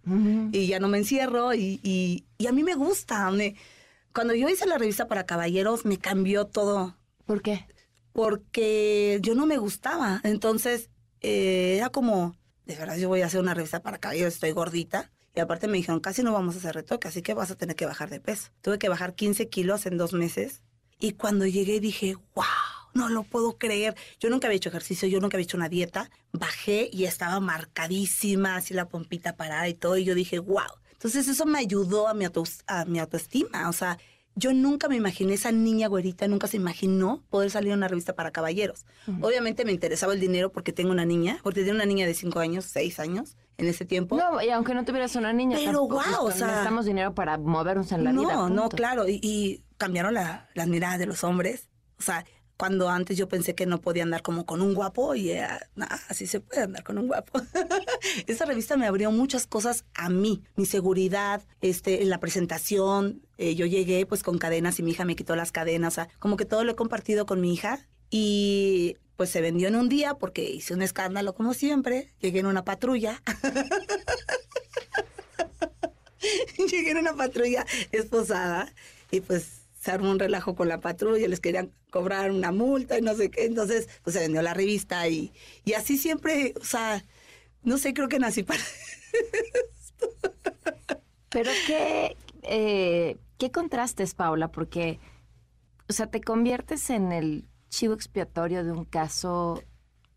y 0.53 0.67
ya 0.67 0.81
no 0.81 0.89
me 0.89 0.99
encierro 0.99 1.55
y, 1.55 1.81
y- 1.83 2.25
y 2.39 2.47
a 2.47 2.53
mí 2.53 2.63
me 2.63 2.75
gusta. 2.75 3.31
me- 3.31 3.55
cuando 4.13 4.35
yo 4.35 4.49
hice 4.49 4.67
la 4.67 4.79
revista 4.79 5.07
para 5.07 5.27
caballeros 5.27 5.85
me 5.85 5.99
cambió 5.99 6.47
todo, 6.47 6.97
¿Por 7.27 7.43
qué? 7.43 7.67
porque 8.13 9.19
yo 9.23 9.35
no 9.35 9.47
me 9.47 9.59
gustaba. 9.59 10.21
Entonces 10.25 10.91
eh, 11.21 11.77
era 11.77 11.91
como, 11.91 12.37
de 12.67 12.77
verdad 12.77 12.97
yo 12.97 13.09
voy 13.09 13.23
a 13.23 13.27
hacer 13.27 13.41
una 13.41 13.55
revista 13.55 13.81
para 13.83 13.99
caballeros, 13.99 14.35
estoy 14.35 14.53
gordita. 14.53 15.11
Y 15.35 15.41
aparte 15.41 15.69
me 15.69 15.77
dijeron, 15.77 16.01
casi 16.01 16.23
no 16.23 16.33
vamos 16.33 16.57
a 16.57 16.59
hacer 16.59 16.75
retoque, 16.75 17.07
así 17.07 17.23
que 17.23 17.33
vas 17.35 17.51
a 17.51 17.57
tener 17.57 17.77
que 17.77 17.87
bajar 17.87 18.11
de 18.11 18.19
peso. 18.21 18.49
Tuve 18.61 18.79
que 18.79 18.89
bajar 18.89 19.15
15 19.15 19.49
kilos 19.49 19.87
en 19.87 19.97
dos 19.97 20.13
meses. 20.13 20.63
Y 20.99 21.13
cuando 21.13 21.47
llegué 21.47 21.79
dije, 21.79 22.17
wow, 22.35 22.45
no 22.95 23.09
lo 23.09 23.23
puedo 23.23 23.57
creer. 23.57 23.95
Yo 24.19 24.31
nunca 24.31 24.49
había 24.49 24.57
hecho 24.57 24.71
ejercicio, 24.71 25.07
yo 25.07 25.21
nunca 25.21 25.37
había 25.37 25.45
hecho 25.45 25.57
una 25.57 25.69
dieta. 25.69 26.11
Bajé 26.33 26.89
y 26.93 27.05
estaba 27.05 27.39
marcadísima, 27.39 28.57
así 28.57 28.75
la 28.75 28.89
pompita 28.89 29.37
parada 29.37 29.69
y 29.69 29.75
todo. 29.75 29.97
Y 29.97 30.05
yo 30.05 30.15
dije, 30.17 30.39
wow. 30.41 30.63
Entonces 30.93 31.29
eso 31.29 31.47
me 31.47 31.61
ayudó 31.61 32.09
a 32.09 32.15
mi, 32.15 32.25
autos- 32.25 32.65
a 32.67 32.85
mi 32.85 32.99
autoestima. 32.99 33.69
O 33.69 33.73
sea, 33.73 33.99
yo 34.39 34.53
nunca 34.55 34.89
me 34.89 34.97
imaginé 34.97 35.35
esa 35.35 35.51
niña 35.53 35.89
güerita, 35.89 36.29
nunca 36.29 36.47
se 36.47 36.57
imaginó 36.57 37.23
poder 37.31 37.51
salir 37.51 37.73
en 37.73 37.79
una 37.79 37.89
revista 37.89 38.15
para 38.15 38.31
caballeros. 38.31 38.87
Obviamente 39.21 39.65
me 39.65 39.73
interesaba 39.73 40.13
el 40.15 40.21
dinero 40.21 40.53
porque 40.53 40.73
tengo 40.73 40.91
una 40.93 41.05
niña, 41.05 41.39
porque 41.43 41.61
tenía 41.61 41.75
una 41.75 41.87
niña 41.87 42.07
de 42.07 42.15
5 42.15 42.39
años, 42.39 42.65
6 42.67 43.01
años 43.01 43.37
en 43.57 43.67
ese 43.67 43.85
tiempo. 43.85 44.17
No, 44.17 44.41
y 44.41 44.51
aunque 44.51 44.75
no 44.75 44.85
tuvieras 44.85 45.17
una 45.17 45.33
niña, 45.33 45.59
Pero, 45.65 45.89
pues, 45.89 46.07
o 46.21 46.31
sea- 46.31 46.47
necesitamos 46.47 46.87
dinero 46.87 47.15
para 47.15 47.37
movernos 47.39 47.91
en 47.93 48.05
la 48.05 48.13
no, 48.13 48.21
vida. 48.23 48.35
no, 48.37 48.47
punto. 48.63 48.77
claro. 48.77 49.09
Y, 49.09 49.19
y 49.23 49.65
cambiaron 49.77 50.15
la- 50.15 50.49
las 50.55 50.69
miradas 50.69 50.99
de 50.99 51.07
los 51.07 51.25
hombres. 51.25 51.69
O 51.99 52.03
sea, 52.03 52.25
cuando 52.59 52.91
antes 52.91 53.17
yo 53.17 53.29
pensé 53.29 53.55
que 53.55 53.65
no 53.65 53.81
podía 53.81 54.03
andar 54.03 54.21
como 54.23 54.45
con 54.45 54.61
un 54.61 54.75
guapo, 54.75 55.15
y 55.15 55.31
era, 55.31 55.67
"Nah, 55.77 55.87
así 56.09 56.27
se 56.27 56.41
puede 56.41 56.63
andar 56.63 56.83
con 56.85 56.99
un 56.99 57.07
guapo. 57.07 57.41
Esa 58.27 58.45
revista 58.45 58.77
me 58.77 58.87
abrió 58.87 59.11
muchas 59.13 59.47
cosas 59.47 59.85
a 59.95 60.11
mí, 60.11 60.43
mi 60.57 60.67
seguridad, 60.67 61.43
este, 61.63 62.05
la 62.05 62.19
presentación. 62.21 63.23
eh, 63.41 63.55
yo 63.55 63.67
llegué 63.67 64.05
pues 64.05 64.25
con 64.25 64.37
cadenas 64.39 64.81
y 64.81 64.83
mi 64.83 64.91
hija 64.91 65.05
me 65.05 65.15
quitó 65.15 65.37
las 65.37 65.53
cadenas. 65.53 65.97
Como 66.19 66.37
que 66.37 66.45
todo 66.45 66.65
lo 66.65 66.73
he 66.73 66.77
compartido 66.77 67.25
con 67.25 67.41
mi 67.41 67.55
hija. 67.55 67.87
Y 68.11 68.97
pues 69.17 69.31
se 69.31 69.41
vendió 69.41 69.69
en 69.69 69.77
un 69.77 69.89
día 69.89 70.15
porque 70.15 70.51
hice 70.51 70.75
un 70.75 70.83
escándalo 70.83 71.35
como 71.37 71.55
siempre. 71.55 72.13
Llegué 72.21 72.41
en 72.41 72.47
una 72.47 72.65
patrulla. 72.65 73.23
Llegué 76.59 76.91
en 76.91 76.99
una 76.99 77.15
patrulla 77.15 77.65
esposada 77.93 78.73
y 79.13 79.21
pues 79.21 79.58
se 79.79 79.91
armó 79.93 80.11
un 80.11 80.19
relajo 80.19 80.55
con 80.55 80.69
la 80.69 80.81
patrulla, 80.81 81.29
les 81.29 81.41
querían 81.41 81.73
cobrar 81.91 82.31
una 82.31 82.53
multa 82.53 82.99
y 82.99 83.03
no 83.03 83.15
sé 83.15 83.31
qué. 83.31 83.45
Entonces, 83.45 83.89
pues 84.03 84.15
se 84.15 84.21
vendió 84.21 84.43
la 84.43 84.55
revista 84.55 85.09
y, 85.09 85.33
y 85.65 85.75
así 85.75 85.97
siempre, 85.99 86.55
o 86.61 86.65
sea, 86.65 87.05
no 87.63 87.79
sé, 87.79 87.95
creo 87.95 88.09
que 88.09 88.19
nací 88.19 88.43
para... 88.43 88.61
Pero 91.31 91.51
qué, 91.67 92.17
eh, 92.43 93.19
qué 93.37 93.51
contrastes, 93.51 94.15
Paula, 94.15 94.49
porque, 94.51 94.99
o 95.89 95.93
sea, 95.93 96.07
te 96.07 96.21
conviertes 96.23 96.89
en 96.91 97.13
el 97.13 97.47
chivo 97.69 97.95
expiatorio 97.95 98.65
de 98.65 98.73
un 98.73 98.85
caso 98.85 99.63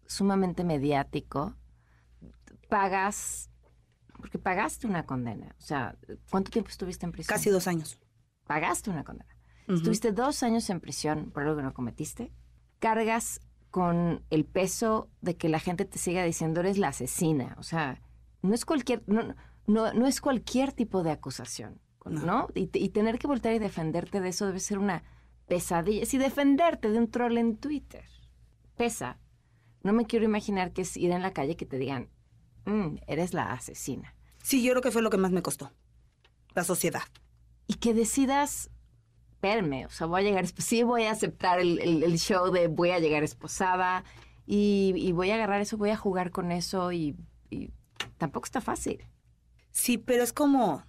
sumamente 0.07 0.63
mediático. 0.63 1.55
Pagas, 2.69 3.49
porque 4.17 4.39
pagaste 4.39 4.87
una 4.87 5.05
condena. 5.05 5.53
O 5.59 5.61
sea, 5.61 5.97
¿cuánto 6.29 6.49
tiempo 6.51 6.69
estuviste 6.69 7.05
en 7.05 7.11
prisión? 7.11 7.35
Casi 7.35 7.49
dos 7.49 7.67
años. 7.67 7.99
Pagaste 8.45 8.89
una 8.89 9.03
condena. 9.03 9.30
Estuviste 9.75 10.11
dos 10.11 10.43
años 10.43 10.69
en 10.69 10.79
prisión 10.79 11.31
por 11.31 11.43
algo 11.43 11.57
que 11.57 11.63
no 11.63 11.73
cometiste. 11.73 12.31
Cargas 12.79 13.39
con 13.69 14.23
el 14.29 14.45
peso 14.45 15.09
de 15.21 15.37
que 15.37 15.47
la 15.49 15.59
gente 15.59 15.85
te 15.85 15.97
siga 15.97 16.23
diciendo 16.23 16.59
eres 16.59 16.77
la 16.77 16.89
asesina. 16.89 17.55
O 17.57 17.63
sea, 17.63 18.01
no 18.41 18.53
es 18.53 18.65
cualquier, 18.65 19.03
no, 19.07 19.35
no, 19.67 19.93
no 19.93 20.07
es 20.07 20.19
cualquier 20.21 20.73
tipo 20.73 21.03
de 21.03 21.11
acusación, 21.11 21.79
¿no? 22.05 22.25
No. 22.25 22.47
Y, 22.55 22.67
te- 22.67 22.79
y 22.79 22.89
tener 22.89 23.17
que 23.19 23.27
voltear 23.27 23.53
y 23.55 23.59
defenderte 23.59 24.19
de 24.19 24.29
eso 24.29 24.45
debe 24.45 24.59
ser 24.59 24.77
una 24.79 25.03
pesadilla. 25.47 26.05
Si 26.05 26.17
defenderte 26.17 26.89
de 26.89 26.97
un 26.97 27.09
troll 27.09 27.37
en 27.37 27.57
Twitter 27.57 28.03
pesa, 28.75 29.19
no 29.83 29.93
me 29.93 30.05
quiero 30.05 30.25
imaginar 30.25 30.73
que 30.73 30.81
es 30.81 30.97
ir 30.97 31.11
en 31.11 31.21
la 31.21 31.33
calle 31.33 31.55
que 31.55 31.65
te 31.65 31.77
digan, 31.77 32.09
"Mm, 32.65 32.97
eres 33.07 33.33
la 33.33 33.51
asesina. 33.51 34.15
Sí, 34.43 34.63
yo 34.63 34.71
creo 34.71 34.81
que 34.81 34.91
fue 34.91 35.01
lo 35.01 35.09
que 35.09 35.17
más 35.17 35.31
me 35.31 35.41
costó. 35.41 35.71
La 36.53 36.63
sociedad. 36.63 37.03
y 37.67 37.75
que 37.75 37.93
decidas, 37.93 38.69
verme, 39.41 39.85
o 39.85 39.89
sea, 39.89 40.07
voy 40.07 40.21
a 40.21 40.23
llegar, 40.23 40.47
sí 40.47 40.83
voy 40.83 41.03
a 41.03 41.11
aceptar 41.11 41.59
el, 41.59 42.19
show 42.19 42.51
de 42.51 42.67
voy 42.67 42.91
a 42.91 42.99
llegar 42.99 43.23
esposada 43.23 44.03
y, 44.45 44.93
y 44.95 45.11
voy 45.11 45.31
a 45.31 45.35
agarrar 45.35 45.61
eso, 45.61 45.77
voy 45.77 45.89
a 45.89 45.97
jugar 45.97 46.31
con 46.31 46.51
eso 46.51 46.91
y, 46.91 47.15
y 47.49 47.71
tampoco 48.17 48.45
está 48.45 48.61
fácil. 48.61 49.05
Sí, 49.71 49.97
pero 49.97 50.23
es 50.23 50.33
como, 50.33 50.83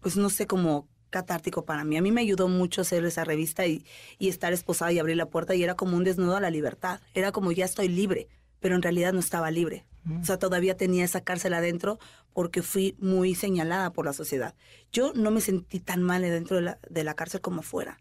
pues 0.00 0.16
no 0.16 0.30
sé, 0.30 0.46
como 0.46 0.88
catártico 1.10 1.64
para 1.64 1.84
mí. 1.84 1.96
A 1.96 2.02
mí 2.02 2.10
me 2.10 2.22
ayudó 2.22 2.48
mucho 2.48 2.80
hacer 2.80 3.04
esa 3.04 3.24
revista 3.24 3.66
y, 3.66 3.84
y 4.18 4.28
estar 4.28 4.52
esposada 4.52 4.92
y 4.92 4.98
abrir 4.98 5.16
la 5.16 5.26
puerta 5.26 5.54
y 5.54 5.62
era 5.62 5.76
como 5.76 5.96
un 5.96 6.04
desnudo 6.04 6.36
a 6.36 6.40
la 6.40 6.50
libertad. 6.50 7.00
Era 7.14 7.30
como 7.30 7.52
ya 7.52 7.64
estoy 7.64 7.88
libre, 7.88 8.28
pero 8.62 8.76
en 8.76 8.82
realidad 8.82 9.12
no 9.12 9.20
estaba 9.20 9.50
libre. 9.50 9.84
O 10.20 10.24
sea, 10.24 10.36
todavía 10.38 10.76
tenía 10.76 11.04
esa 11.04 11.20
cárcel 11.20 11.54
adentro 11.54 11.98
porque 12.32 12.62
fui 12.62 12.96
muy 12.98 13.36
señalada 13.36 13.92
por 13.92 14.04
la 14.04 14.12
sociedad. 14.12 14.54
Yo 14.90 15.12
no 15.14 15.30
me 15.30 15.40
sentí 15.40 15.78
tan 15.78 16.02
mal 16.02 16.22
dentro 16.22 16.56
de 16.56 16.62
la, 16.62 16.78
de 16.88 17.04
la 17.04 17.14
cárcel 17.14 17.40
como 17.40 17.60
afuera. 17.60 18.00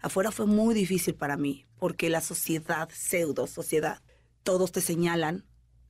Afuera 0.00 0.30
fue 0.30 0.46
muy 0.46 0.74
difícil 0.74 1.14
para 1.14 1.36
mí 1.36 1.66
porque 1.78 2.10
la 2.10 2.20
sociedad, 2.20 2.90
pseudo 2.92 3.46
sociedad, 3.46 4.02
todos 4.42 4.72
te 4.72 4.82
señalan, 4.82 5.44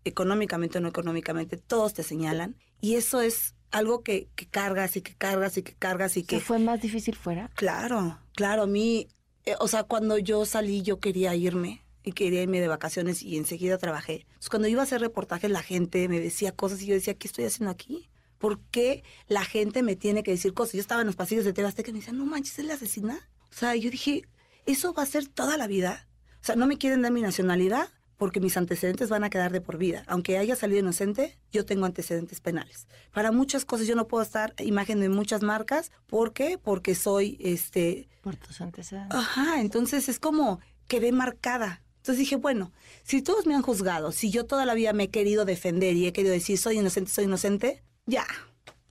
económicamente 0.04 0.78
o 0.78 0.80
no 0.80 0.88
económicamente, 0.88 1.56
todos 1.56 1.92
te 1.92 2.04
señalan. 2.04 2.56
Y 2.80 2.94
eso 2.94 3.20
es 3.20 3.56
algo 3.70 4.02
que, 4.02 4.28
que 4.36 4.46
cargas 4.46 4.96
y 4.96 5.02
que 5.02 5.14
cargas 5.14 5.56
y 5.56 5.62
que 5.62 5.74
cargas 5.74 6.16
y 6.16 6.22
¿Qué 6.22 6.36
que... 6.36 6.44
fue 6.44 6.58
más 6.60 6.80
difícil 6.80 7.16
fuera? 7.16 7.50
Claro, 7.54 8.18
claro, 8.34 8.62
a 8.62 8.66
mí, 8.66 9.08
eh, 9.44 9.54
o 9.58 9.66
sea, 9.66 9.82
cuando 9.82 10.18
yo 10.18 10.44
salí 10.46 10.82
yo 10.82 11.00
quería 11.00 11.34
irme 11.34 11.82
y 12.08 12.12
quería 12.12 12.42
irme 12.42 12.60
de 12.60 12.68
vacaciones 12.68 13.22
y 13.22 13.36
enseguida 13.36 13.78
trabajé. 13.78 14.26
Entonces, 14.26 14.48
cuando 14.50 14.68
iba 14.68 14.80
a 14.80 14.84
hacer 14.84 15.00
reportajes 15.00 15.50
la 15.50 15.62
gente 15.62 16.08
me 16.08 16.20
decía 16.20 16.52
cosas 16.52 16.82
y 16.82 16.86
yo 16.86 16.94
decía, 16.94 17.14
¿qué 17.14 17.28
estoy 17.28 17.44
haciendo 17.44 17.70
aquí? 17.70 18.08
¿Por 18.38 18.60
qué 18.70 19.04
la 19.26 19.44
gente 19.44 19.82
me 19.82 19.96
tiene 19.96 20.22
que 20.22 20.30
decir 20.30 20.54
cosas? 20.54 20.74
Yo 20.74 20.80
estaba 20.80 21.02
en 21.02 21.06
los 21.06 21.16
pasillos 21.16 21.44
de 21.44 21.52
TV 21.52 21.68
Azteca 21.68 21.90
y 21.90 21.92
me 21.92 22.00
decían, 22.00 22.18
no 22.18 22.24
manches, 22.24 22.58
¿es 22.58 22.64
la 22.64 22.74
asesina? 22.74 23.28
O 23.50 23.54
sea, 23.54 23.74
yo 23.74 23.90
dije, 23.90 24.22
¿eso 24.66 24.94
va 24.94 25.02
a 25.02 25.06
ser 25.06 25.26
toda 25.26 25.56
la 25.56 25.66
vida? 25.66 26.08
O 26.40 26.44
sea, 26.44 26.56
no 26.56 26.66
me 26.66 26.78
quieren 26.78 27.02
dar 27.02 27.12
mi 27.12 27.20
nacionalidad 27.20 27.88
porque 28.16 28.40
mis 28.40 28.56
antecedentes 28.56 29.08
van 29.08 29.24
a 29.24 29.30
quedar 29.30 29.52
de 29.52 29.60
por 29.60 29.78
vida. 29.78 30.04
Aunque 30.06 30.38
haya 30.38 30.56
salido 30.56 30.80
inocente, 30.80 31.38
yo 31.52 31.64
tengo 31.64 31.86
antecedentes 31.86 32.40
penales. 32.40 32.86
Para 33.12 33.32
muchas 33.32 33.64
cosas 33.64 33.86
yo 33.86 33.94
no 33.94 34.08
puedo 34.08 34.22
estar 34.22 34.54
imagen 34.58 35.00
de 35.00 35.08
muchas 35.08 35.42
marcas. 35.42 35.92
¿Por 36.06 36.32
qué? 36.32 36.58
Porque 36.58 36.94
soy, 36.94 37.38
este, 37.40 38.08
Por 38.22 38.36
tus 38.36 38.60
antecedentes. 38.60 39.16
Ajá, 39.16 39.60
entonces 39.60 40.08
es 40.08 40.18
como 40.18 40.60
quedé 40.88 41.12
marcada. 41.12 41.82
Entonces 42.08 42.20
dije, 42.20 42.36
bueno, 42.36 42.72
si 43.02 43.20
todos 43.20 43.44
me 43.44 43.54
han 43.54 43.60
juzgado, 43.60 44.12
si 44.12 44.30
yo 44.30 44.46
toda 44.46 44.64
la 44.64 44.72
vida 44.72 44.94
me 44.94 45.04
he 45.04 45.10
querido 45.10 45.44
defender 45.44 45.94
y 45.94 46.06
he 46.06 46.14
querido 46.14 46.32
decir 46.32 46.56
soy 46.56 46.78
inocente, 46.78 47.10
soy 47.10 47.24
inocente, 47.24 47.82
ya, 48.06 48.26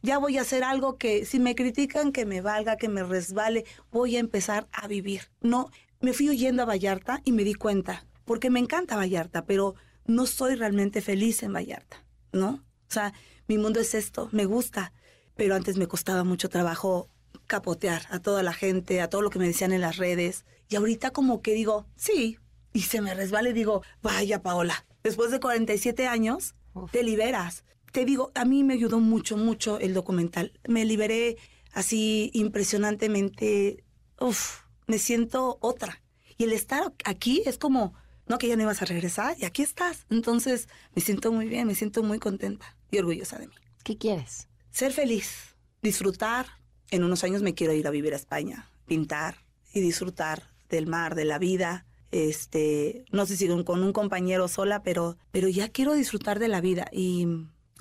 ya 0.03 0.19
voy 0.19 0.37
a 0.37 0.41
hacer 0.41 0.63
algo 0.63 0.99
que 0.99 1.25
si 1.25 1.39
me 1.39 1.55
critican, 1.55 2.11
que 2.11 2.27
me 2.27 2.41
valga, 2.41 2.77
que 2.77 2.89
me 2.89 3.01
resbale, 3.01 3.65
voy 3.89 4.17
a 4.17 4.19
empezar 4.19 4.67
a 4.71 4.87
vivir. 4.87 5.31
No, 5.41 5.71
me 5.99 6.13
fui 6.13 6.29
huyendo 6.29 6.61
a 6.61 6.67
Vallarta 6.67 7.23
y 7.25 7.31
me 7.31 7.43
di 7.43 7.55
cuenta, 7.55 8.05
porque 8.23 8.51
me 8.51 8.59
encanta 8.59 8.95
Vallarta, 8.95 9.45
pero 9.45 9.73
no 10.05 10.27
soy 10.27 10.53
realmente 10.53 11.01
feliz 11.01 11.41
en 11.41 11.53
Vallarta, 11.53 12.05
¿no? 12.33 12.63
O 12.87 12.93
sea, 12.93 13.13
mi 13.47 13.57
mundo 13.57 13.79
es 13.79 13.95
esto, 13.95 14.29
me 14.31 14.45
gusta, 14.45 14.93
pero 15.35 15.55
antes 15.55 15.77
me 15.77 15.87
costaba 15.87 16.23
mucho 16.23 16.49
trabajo 16.49 17.09
capotear 17.47 18.03
a 18.11 18.19
toda 18.19 18.43
la 18.43 18.53
gente, 18.53 19.01
a 19.01 19.09
todo 19.09 19.23
lo 19.23 19.31
que 19.31 19.39
me 19.39 19.47
decían 19.47 19.71
en 19.71 19.81
las 19.81 19.97
redes. 19.97 20.45
Y 20.69 20.75
ahorita 20.75 21.09
como 21.09 21.41
que 21.41 21.53
digo, 21.53 21.87
sí, 21.95 22.37
y 22.77 22.81
se 22.81 23.01
me 23.01 23.15
resbala 23.15 23.49
y 23.49 23.53
digo, 23.53 23.81
vaya 24.03 24.43
Paola, 24.43 24.85
después 25.01 25.31
de 25.31 25.39
47 25.39 26.05
años, 26.05 26.53
te 26.91 27.01
liberas. 27.01 27.63
Te 27.91 28.05
digo, 28.05 28.31
a 28.35 28.45
mí 28.45 28.63
me 28.63 28.75
ayudó 28.75 28.99
mucho, 28.99 29.35
mucho 29.35 29.79
el 29.79 29.95
documental. 29.95 30.53
Me 30.67 30.85
liberé 30.85 31.37
así 31.73 32.29
impresionantemente, 32.35 33.83
uf, 34.19 34.59
me 34.85 34.99
siento 34.99 35.57
otra. 35.59 36.03
Y 36.37 36.43
el 36.43 36.53
estar 36.53 36.93
aquí 37.03 37.41
es 37.47 37.57
como, 37.57 37.95
no 38.27 38.37
que 38.37 38.47
ya 38.47 38.55
no 38.55 38.61
ibas 38.61 38.83
a 38.83 38.85
regresar 38.85 39.35
y 39.39 39.45
aquí 39.45 39.63
estás. 39.63 40.05
Entonces 40.11 40.69
me 40.93 41.01
siento 41.01 41.31
muy 41.31 41.47
bien, 41.47 41.65
me 41.65 41.73
siento 41.73 42.03
muy 42.03 42.19
contenta 42.19 42.77
y 42.91 42.99
orgullosa 42.99 43.39
de 43.39 43.47
mí. 43.47 43.55
¿Qué 43.83 43.97
quieres? 43.97 44.49
Ser 44.69 44.93
feliz, 44.93 45.55
disfrutar. 45.81 46.45
En 46.91 47.03
unos 47.03 47.23
años 47.23 47.41
me 47.41 47.55
quiero 47.55 47.73
ir 47.73 47.87
a 47.87 47.89
vivir 47.89 48.13
a 48.13 48.17
España, 48.17 48.69
pintar 48.85 49.45
y 49.73 49.81
disfrutar 49.81 50.51
del 50.69 50.85
mar, 50.85 51.15
de 51.15 51.25
la 51.25 51.39
vida. 51.39 51.87
Este, 52.11 53.03
no 53.11 53.25
sé 53.25 53.35
si 53.35 53.47
con 53.63 53.83
un 53.83 53.93
compañero 53.93 54.47
sola, 54.47 54.81
pero, 54.81 55.17
pero 55.31 55.47
ya 55.49 55.69
quiero 55.69 55.93
disfrutar 55.93 56.39
de 56.39 56.47
la 56.47 56.61
vida 56.61 56.87
y, 56.91 57.27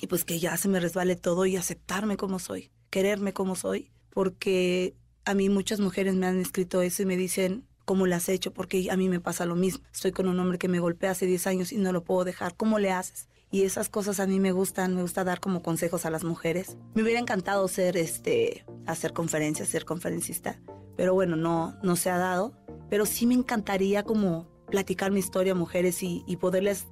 pues 0.08 0.24
que 0.24 0.38
ya 0.38 0.56
se 0.56 0.68
me 0.68 0.80
resbale 0.80 1.16
todo 1.16 1.46
y 1.46 1.56
aceptarme 1.56 2.16
como 2.16 2.38
soy, 2.38 2.70
quererme 2.90 3.32
como 3.32 3.56
soy, 3.56 3.90
porque 4.10 4.94
a 5.24 5.34
mí 5.34 5.48
muchas 5.48 5.80
mujeres 5.80 6.14
me 6.14 6.26
han 6.26 6.40
escrito 6.40 6.82
eso 6.82 7.02
y 7.02 7.06
me 7.06 7.16
dicen, 7.16 7.66
¿cómo 7.84 8.06
le 8.06 8.14
has 8.14 8.28
hecho? 8.28 8.52
Porque 8.52 8.88
a 8.90 8.96
mí 8.96 9.08
me 9.08 9.20
pasa 9.20 9.46
lo 9.46 9.54
mismo. 9.54 9.84
Estoy 9.92 10.12
con 10.12 10.28
un 10.28 10.38
hombre 10.38 10.58
que 10.58 10.68
me 10.68 10.80
golpea 10.80 11.12
hace 11.12 11.26
10 11.26 11.46
años 11.46 11.72
y 11.72 11.78
no 11.78 11.92
lo 11.92 12.04
puedo 12.04 12.24
dejar. 12.24 12.56
¿Cómo 12.56 12.78
le 12.78 12.90
haces? 12.90 13.28
Y 13.50 13.62
esas 13.62 13.88
cosas 13.88 14.20
a 14.20 14.26
mí 14.26 14.40
me 14.40 14.52
gustan, 14.52 14.94
me 14.94 15.02
gusta 15.02 15.24
dar 15.24 15.40
como 15.40 15.62
consejos 15.62 16.04
a 16.04 16.10
las 16.10 16.24
mujeres. 16.24 16.76
Me 16.94 17.02
hubiera 17.02 17.20
encantado 17.20 17.66
ser, 17.68 17.96
este, 17.96 18.66
hacer 18.86 19.12
conferencias, 19.12 19.68
ser 19.68 19.84
conferencista, 19.84 20.60
pero 20.96 21.14
bueno, 21.14 21.36
no, 21.36 21.76
no 21.82 21.96
se 21.96 22.10
ha 22.10 22.18
dado. 22.18 22.54
Pero 22.88 23.06
sí 23.06 23.26
me 23.26 23.34
encantaría 23.34 24.02
como 24.02 24.46
platicar 24.70 25.10
mi 25.10 25.20
historia 25.20 25.52
a 25.52 25.56
mujeres 25.56 26.02
y, 26.02 26.24
y 26.26 26.36
poderles 26.36 26.86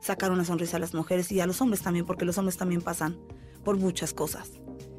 sacar 0.00 0.30
una 0.30 0.44
sonrisa 0.44 0.76
a 0.76 0.80
las 0.80 0.94
mujeres 0.94 1.30
y 1.32 1.40
a 1.40 1.46
los 1.46 1.60
hombres 1.60 1.82
también, 1.82 2.06
porque 2.06 2.24
los 2.24 2.38
hombres 2.38 2.56
también 2.56 2.82
pasan 2.82 3.18
por 3.64 3.76
muchas 3.76 4.14
cosas. 4.14 4.52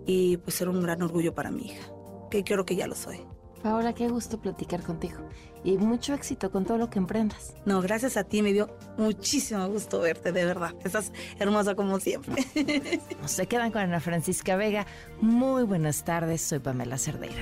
Y 0.05 0.37
pues 0.37 0.55
ser 0.55 0.69
un 0.69 0.81
gran 0.81 1.01
orgullo 1.01 1.33
para 1.33 1.51
mi 1.51 1.67
hija, 1.67 1.91
que 2.31 2.43
creo 2.43 2.65
que 2.65 2.75
ya 2.75 2.87
lo 2.87 2.95
soy. 2.95 3.19
Paola, 3.61 3.93
qué 3.93 4.07
gusto 4.07 4.39
platicar 4.39 4.83
contigo. 4.83 5.17
Y 5.63 5.77
mucho 5.77 6.13
éxito 6.13 6.49
con 6.51 6.65
todo 6.65 6.77
lo 6.77 6.89
que 6.89 6.99
emprendas. 6.99 7.53
No, 7.65 7.81
gracias 7.81 8.15
a 8.15 8.23
ti 8.23 8.41
me 8.41 8.53
dio 8.53 8.69
muchísimo 8.97 9.67
gusto 9.67 9.99
verte, 9.99 10.31
de 10.31 10.45
verdad. 10.45 10.73
Estás 10.83 11.11
hermosa 11.37 11.75
como 11.75 11.99
siempre. 11.99 12.43
Se 13.25 13.47
quedan 13.47 13.71
con 13.71 13.81
Ana 13.81 13.99
Francisca 13.99 14.55
Vega. 14.55 14.85
Muy 15.19 15.63
buenas 15.63 16.05
tardes, 16.05 16.41
soy 16.41 16.59
Pamela 16.59 16.97
Cerdeira. 16.97 17.41